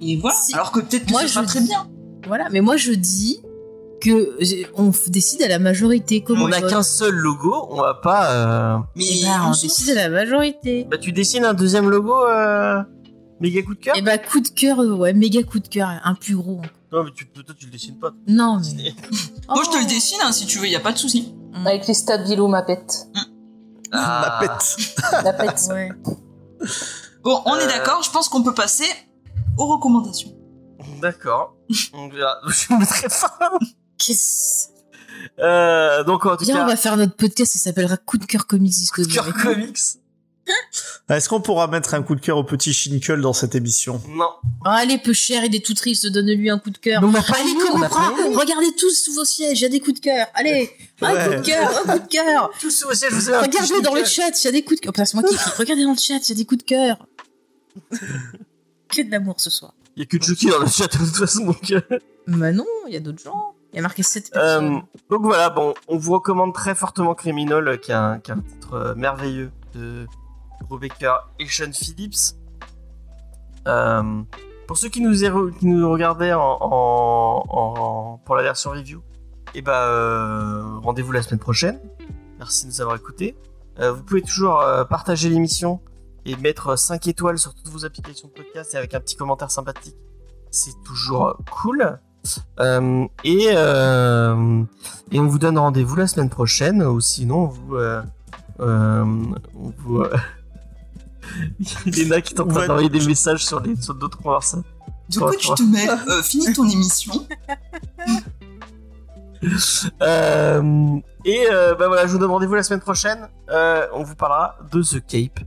Et 0.00 0.16
voilà. 0.16 0.36
Si. 0.36 0.54
Alors 0.54 0.72
que 0.72 0.80
peut-être 0.80 1.06
que 1.06 1.10
Moi, 1.12 1.22
ce 1.22 1.28
sera 1.28 1.42
je 1.42 1.48
très 1.48 1.60
dis- 1.60 1.68
bien. 1.68 1.88
Voilà, 2.26 2.48
mais 2.50 2.60
moi 2.60 2.76
je 2.76 2.92
dis 2.92 3.40
que 4.00 4.34
on 4.74 4.90
f- 4.90 5.10
décide 5.10 5.42
à 5.42 5.48
la 5.48 5.58
majorité. 5.58 6.22
Comme 6.22 6.40
on 6.42 6.48
n'a 6.48 6.60
qu'un 6.62 6.82
seul 6.82 7.14
logo, 7.14 7.66
on 7.70 7.80
va 7.80 7.94
pas. 7.94 8.30
euh, 8.32 8.78
Mais 8.96 9.04
Eh 9.08 9.22
ben, 9.24 9.42
on 9.46 9.50
décide 9.50 9.90
à 9.90 9.94
la 9.94 10.08
majorité. 10.08 10.86
Bah, 10.90 10.96
tu 10.98 11.12
dessines 11.12 11.44
un 11.44 11.54
deuxième 11.54 11.88
logo, 11.90 12.14
euh... 12.26 12.82
méga 13.40 13.62
coup 13.62 13.74
de 13.74 13.80
cœur 13.80 13.96
Et 13.96 14.02
bah, 14.02 14.16
coup 14.18 14.40
de 14.40 14.48
cœur, 14.48 14.80
euh, 14.80 14.94
ouais, 14.94 15.12
méga 15.12 15.42
coup 15.42 15.58
de 15.58 15.68
cœur, 15.68 15.88
un 16.02 16.14
plus 16.14 16.36
gros. 16.36 16.60
Non, 16.92 17.04
mais 17.04 17.10
tu, 17.14 17.26
peut-être 17.26 17.56
tu 17.56 17.66
le 17.66 17.72
dessines 17.72 17.98
pas. 17.98 18.12
Non, 18.26 18.58
mais. 18.76 18.94
Moi, 19.48 19.62
je 19.64 19.70
te 19.70 19.76
Oh. 19.76 19.80
le 19.80 19.86
dessine 19.86 20.18
hein, 20.24 20.32
si 20.32 20.46
tu 20.46 20.58
veux. 20.58 20.66
Y 20.68 20.76
a 20.76 20.80
pas 20.80 20.92
de 20.92 20.98
souci. 20.98 21.34
Avec 21.66 21.86
les 21.86 21.94
stats 21.94 22.22
Vilo 22.24 22.48
ma 22.48 22.62
pète. 22.62 23.06
Ah. 23.92 24.40
La 25.24 25.32
pète. 25.32 25.60
Ouais. 25.70 25.88
Bon, 27.24 27.42
on 27.44 27.54
Euh. 27.54 27.58
est 27.58 27.66
d'accord. 27.66 28.02
Je 28.04 28.10
pense 28.10 28.28
qu'on 28.28 28.42
peut 28.42 28.54
passer 28.54 28.84
aux 29.60 29.66
recommandations. 29.66 30.36
D'accord. 31.00 31.56
On 31.92 32.08
verra. 32.08 32.40
Je 32.48 32.72
me 32.72 32.80
mettrai 32.80 33.08
fin. 33.08 33.30
Qu'est-ce. 33.98 34.68
Euh, 35.38 36.02
donc 36.04 36.24
en 36.24 36.36
tout 36.36 36.44
on 36.44 36.54
cas, 36.54 36.66
va 36.66 36.76
faire 36.76 36.96
notre 36.96 37.14
podcast, 37.14 37.52
ça 37.52 37.58
s'appellera 37.58 37.98
Coup 37.98 38.16
de 38.16 38.24
cœur 38.24 38.46
comics 38.46 38.90
coup 38.90 39.02
de 39.02 39.12
cœur 39.12 39.32
comics. 39.34 39.76
Est-ce 41.08 41.28
qu'on 41.28 41.40
pourra 41.40 41.66
mettre 41.66 41.94
un 41.94 42.02
coup 42.02 42.14
de 42.14 42.20
cœur 42.20 42.36
au 42.36 42.44
petit 42.44 42.72
Shinkle 42.72 43.20
dans 43.20 43.32
cette 43.32 43.54
émission? 43.54 44.00
Non. 44.08 44.30
Oh, 44.64 44.68
allez, 44.68 44.98
peu 44.98 45.12
cher, 45.12 45.44
il 45.44 45.54
est 45.54 45.64
tout 45.64 45.74
triste, 45.74 46.06
donne-lui 46.06 46.50
un 46.50 46.58
coup 46.58 46.70
de 46.70 46.78
cœur. 46.78 47.02
On 47.04 47.12
pas 47.12 47.18
Allez, 47.18 47.54
on 48.24 48.38
regardez 48.38 48.72
tous 48.76 48.90
sous 48.90 49.12
vos 49.12 49.24
sièges, 49.24 49.60
il 49.60 49.62
y 49.62 49.66
a 49.66 49.68
des 49.68 49.80
coups 49.80 50.00
de 50.00 50.04
cœur. 50.04 50.26
Allez, 50.34 50.70
un 51.02 51.14
coup 51.14 51.34
de 51.34 51.46
cœur, 51.46 51.70
un 51.84 51.92
coup 51.92 51.98
de 51.98 52.08
cœur. 52.08 52.50
Tous 52.60 52.84
vous 52.84 53.04
ai 53.04 53.06
un 53.06 53.42
petit 53.42 53.58
Regardez 53.58 53.82
dans 53.82 53.94
le 53.94 54.04
chat, 54.04 54.30
il 54.42 54.44
y 54.44 54.48
a 54.48 54.52
des 54.52 54.62
coups 54.62 54.80
de 54.80 54.86
cœur. 54.86 55.06
C'est 55.06 55.14
moi 55.14 55.22
qui. 55.24 55.36
Regardez 55.56 55.84
dans 55.84 55.92
le 55.92 55.98
chat, 55.98 56.18
il 56.26 56.28
y 56.28 56.32
a 56.32 56.36
des 56.36 56.44
coups 56.44 56.64
de 56.64 56.66
cœur. 56.66 57.06
Que 58.90 59.02
de 59.02 59.10
l'amour 59.10 59.34
ce 59.38 59.50
soir. 59.50 59.72
Il 59.96 60.00
y 60.00 60.02
a 60.02 60.06
que 60.06 60.22
Chucky 60.22 60.46
dans 60.50 60.58
le 60.60 60.66
chat 60.66 60.86
de 60.92 60.98
toute 60.98 61.16
façon. 61.16 61.46
Donc, 61.46 61.70
euh, 61.72 61.80
Bah 62.26 62.52
non, 62.52 62.64
il 62.88 62.94
y 62.94 62.96
a 62.96 63.00
d'autres 63.00 63.22
gens. 63.22 63.54
Il 63.72 63.76
y 63.76 63.78
a 63.78 63.82
marqué 63.82 64.02
7 64.02 64.30
euh, 64.34 64.40
personnes. 64.40 64.82
donc 65.10 65.22
voilà, 65.22 65.48
bon, 65.50 65.74
on 65.88 65.96
vous 65.96 66.12
recommande 66.12 66.52
très 66.54 66.74
fortement 66.74 67.14
Criminal, 67.14 67.66
euh, 67.68 67.76
qui 67.76 67.92
a 67.92 68.02
un, 68.04 68.18
qui 68.18 68.32
a 68.32 68.34
un 68.34 68.40
titre 68.40 68.74
euh, 68.74 68.94
merveilleux 68.96 69.52
de 69.74 70.06
Rebecca 70.68 71.28
et 71.38 71.46
Sean 71.46 71.72
Phillips. 71.72 72.34
Euh, 73.68 74.22
pour 74.66 74.76
ceux 74.78 74.88
qui 74.88 75.00
nous, 75.00 75.24
est- 75.24 75.58
qui 75.58 75.66
nous 75.66 75.90
regardaient 75.90 76.32
en, 76.32 76.58
en- 76.60 77.44
en- 77.48 78.18
pour 78.24 78.34
la 78.36 78.42
version 78.42 78.70
review, 78.70 79.02
et 79.54 79.62
bah, 79.62 79.84
euh, 79.88 80.78
rendez-vous 80.82 81.12
la 81.12 81.22
semaine 81.22 81.40
prochaine. 81.40 81.80
Merci 82.38 82.66
de 82.66 82.70
nous 82.70 82.80
avoir 82.80 82.96
écoutés. 82.96 83.36
Vous 83.78 84.02
pouvez 84.02 84.20
toujours 84.22 84.62
partager 84.90 85.28
l'émission 85.30 85.80
et 86.26 86.36
mettre 86.36 86.76
5 86.78 87.06
étoiles 87.08 87.38
sur 87.38 87.54
toutes 87.54 87.68
vos 87.68 87.84
applications 87.84 88.28
de 88.28 88.32
podcast 88.32 88.74
et 88.74 88.76
avec 88.76 88.94
un 88.94 89.00
petit 89.00 89.16
commentaire 89.16 89.50
sympathique. 89.50 89.96
C'est 90.50 90.74
toujours 90.84 91.28
euh, 91.28 91.32
cool. 91.50 91.98
Euh, 92.60 93.06
et, 93.24 93.48
euh, 93.54 94.62
et 95.10 95.18
on 95.20 95.26
vous 95.26 95.38
donne 95.38 95.56
rendez-vous 95.58 95.96
la 95.96 96.06
semaine 96.06 96.28
prochaine, 96.28 96.82
ou 96.82 97.00
sinon, 97.00 97.44
on 97.44 97.46
vous. 97.46 97.76
Euh, 97.76 98.02
euh, 98.60 99.04
on 99.58 99.72
vous 99.78 100.00
euh, 100.02 100.14
Il 101.60 101.66
y 101.68 102.00
a 102.00 102.04
Léna 102.04 102.20
qui 102.20 102.34
est 102.34 102.40
en 102.40 102.46
train 102.46 102.60
Ouais. 102.60 102.66
d'envoyer 102.66 102.88
des 102.90 103.06
messages 103.06 103.46
sur, 103.46 103.60
les, 103.60 103.74
sur 103.80 103.94
d'autres 103.94 104.18
conversations. 104.18 104.64
De 105.08 105.18
quoi 105.18 105.34
tu 105.36 105.48
te 105.54 105.62
mets 105.62 105.88
Euh, 106.08 106.22
Finis 106.22 106.52
ton 106.52 106.68
émission. 106.68 107.26
Euh, 110.02 110.98
et 111.24 111.46
euh, 111.50 111.74
bah 111.74 111.86
voilà, 111.88 112.06
je 112.06 112.12
vous 112.12 112.18
donne 112.18 112.30
rendez-vous 112.30 112.56
la 112.56 112.62
semaine 112.62 112.80
prochaine. 112.80 113.26
Euh, 113.50 113.86
on 113.94 114.02
vous 114.02 114.14
parlera 114.14 114.56
de 114.70 114.82
The 114.82 115.00
Cape 115.06 115.40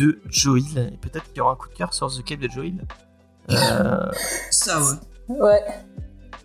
de 0.00 0.20
Joel. 0.28 0.90
Et 0.92 0.96
peut-être 0.96 1.24
qu'il 1.28 1.36
y 1.36 1.40
aura 1.40 1.52
un 1.52 1.56
coup 1.56 1.68
de 1.68 1.74
cœur 1.74 1.92
sur 1.94 2.08
The 2.10 2.24
Cape 2.24 2.40
de 2.40 2.48
Joel. 2.48 2.86
Euh, 3.50 4.10
Ça, 4.50 4.78
ouais. 4.80 5.38
Ouais. 5.40 5.64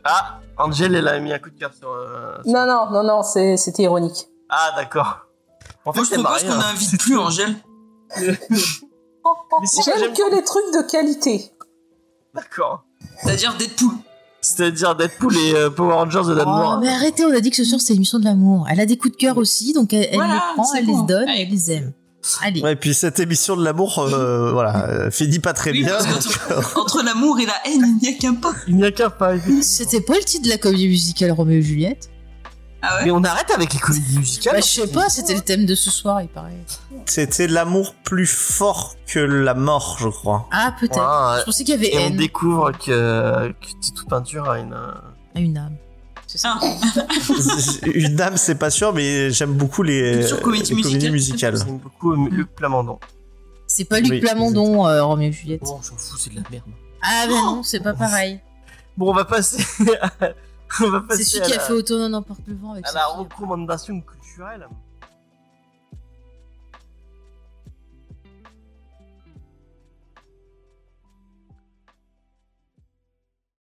Ah, 0.04 0.40
Angel, 0.58 0.94
elle 0.96 1.08
a 1.08 1.20
mis 1.20 1.34
un 1.34 1.40
coup 1.40 1.50
de 1.50 1.58
cœur 1.58 1.74
sur. 1.74 1.90
euh, 1.90 2.36
sur- 2.44 2.54
Non, 2.54 2.66
non, 2.66 2.92
non, 2.92 3.04
non, 3.04 3.24
c'est- 3.24 3.58
c'était 3.58 3.84
ironique. 3.84 4.28
Ah, 4.50 4.72
d'accord. 4.76 5.22
En 5.86 5.92
Moi, 5.94 6.04
je 6.04 6.16
propose 6.20 6.44
qu'on 6.44 6.56
n'invite 6.58 7.00
plus 7.00 7.18
Angèle. 7.18 7.56
Mais 8.18 8.36
si, 9.66 9.82
J'aime 9.84 10.14
que 10.14 10.36
les 10.36 10.44
trucs 10.44 10.74
de 10.74 10.90
qualité. 10.90 11.52
D'accord. 12.34 12.84
C'est-à-dire 13.24 13.56
Deadpool. 13.58 13.94
C'est-à-dire 14.42 14.96
Deadpool 14.96 15.36
et 15.36 15.56
euh, 15.56 15.70
Power 15.72 15.94
Rangers 15.94 16.22
de 16.28 16.36
Dan 16.36 16.46
Oh, 16.48 16.78
mais 16.80 16.90
arrêtez, 16.90 17.26
on 17.26 17.34
a 17.34 17.40
dit 17.40 17.50
que 17.50 17.56
ce 17.56 17.64
soir 17.64 17.82
c'est 17.82 17.94
l'émission 17.94 18.20
de 18.20 18.26
l'amour. 18.26 18.68
Elle 18.70 18.80
a 18.80 18.86
des 18.86 18.98
coups 18.98 19.14
de 19.14 19.18
cœur 19.18 19.38
aussi, 19.38 19.74
donc 19.74 19.92
elle, 19.94 20.08
elle 20.12 20.16
Voilà, 20.16 20.34
les 20.36 20.40
prend, 20.62 20.74
elle 20.76 20.86
bon. 20.86 21.02
les 21.02 21.08
donne, 21.08 21.30
elle 21.30 21.50
les 21.50 21.72
aime. 21.72 21.94
Allez. 22.42 22.62
Ouais, 22.62 22.74
et 22.74 22.76
puis 22.76 22.94
cette 22.94 23.20
émission 23.20 23.56
de 23.56 23.64
l'amour, 23.64 24.00
euh, 24.00 24.52
voilà, 24.54 24.88
euh, 24.90 25.12
finit 25.12 25.40
pas 25.40 25.54
très 25.54 25.72
Oui, 25.72 25.84
bien. 25.84 25.98
qu'entre 25.98 26.78
entre 26.78 27.04
l'amour 27.04 27.40
et 27.40 27.46
la 27.46 27.56
haine, 27.66 27.98
il 28.02 28.08
n'y 28.10 28.16
a 28.16 28.18
qu'un 28.18 28.34
pas. 28.36 28.54
Il 28.68 28.76
n'y 28.78 28.86
a 28.86 28.92
qu'un 28.92 29.10
pas. 29.10 29.34
C'était 29.62 30.02
pas 30.02 30.16
le 30.16 30.24
titre 30.24 30.46
de 30.46 30.50
la 30.50 30.58
comédie 30.58 30.88
musicale 30.88 31.32
Roméo 31.32 31.60
et 31.60 31.62
Juliette? 31.62 32.10
Ah 32.82 32.98
ouais? 32.98 33.06
Mais 33.06 33.12
on 33.12 33.24
arrête 33.24 33.50
avec 33.52 33.74
les 33.74 33.80
comédies 33.80 34.20
musicales. 34.20 34.54
Bah, 34.56 34.60
je 34.62 34.66
sais 34.82 34.88
pas, 34.88 35.10
c'était 35.10 35.34
le 35.34 35.42
thème 35.42 35.66
de 35.66 35.74
ce 35.74 35.90
soir, 35.90 36.22
il 36.22 36.28
paraît. 36.28 36.54
C'était 37.08 37.48
l'amour 37.48 37.96
plus 38.04 38.28
fort 38.28 38.96
que 39.08 39.20
la 39.20 39.54
mort, 39.56 39.98
je 40.00 40.08
crois. 40.08 40.48
Ah, 40.52 40.76
peut-être. 40.80 40.98
Ouais. 41.00 41.40
Je 41.40 41.46
pensais 41.46 41.64
qu'il 41.64 41.74
y 41.74 41.78
avait 41.78 41.94
Et 41.96 41.98
on 41.98 42.08
haine 42.08 42.16
découvre 42.18 42.72
que, 42.74 43.48
que 43.50 43.90
toute 43.96 44.08
peinture 44.08 44.50
a 44.50 44.60
une. 44.60 44.74
euh, 44.74 44.92
à 45.36 45.40
une 45.40 45.58
âme. 45.58 45.76
C'est 46.36 46.42
ça. 46.42 46.60
Ah, 46.62 47.86
Une 47.94 48.16
dame, 48.16 48.36
c'est 48.36 48.56
pas 48.56 48.70
sûr, 48.70 48.94
mais 48.94 49.32
j'aime 49.32 49.54
beaucoup 49.54 49.84
les, 49.84 50.22
les 50.24 50.30
comédies 50.42 51.10
musicales. 51.10 51.58
J'aime 51.58 51.78
beaucoup 51.78 52.12
euh, 52.12 52.30
Luc 52.30 52.54
Plamondon. 52.56 53.00
C'est 53.68 53.86
pas 53.86 54.02
Luc 54.02 54.12
Oui, 54.12 54.20
Plamondon, 54.20 54.86
euh, 54.86 55.04
Roméo 55.04 55.30
et 55.30 55.32
Juliette. 55.32 55.62
Bon, 55.62 55.78
on 55.80 55.82
s'en 55.82 55.96
fout, 55.96 56.20
c'est 56.20 56.30
de 56.32 56.36
la 56.36 56.42
merde. 56.52 56.66
Ah, 57.02 57.26
ben 57.28 57.34
non, 57.36 57.64
c'est 57.64 57.80
pas 57.80 57.94
pareil. 57.94 58.42
Bon, 58.98 59.12
on 59.12 59.14
va 59.14 59.24
passer. 59.24 59.64
à- 60.02 60.12
on 60.82 60.90
va 60.90 61.04
C'est 61.12 61.24
celui 61.24 61.44
à 61.44 61.46
qui 61.46 61.54
a 61.54 61.58
la, 61.58 61.62
fait 61.62 61.74
Automne 61.74 62.12
n'emporte 62.12 62.42
le 62.48 62.56
vent 62.56 62.74
avec 62.74 62.86
à 62.86 62.92
la 62.92 63.06
recommandation 63.06 64.02
culturelle. 64.02 64.68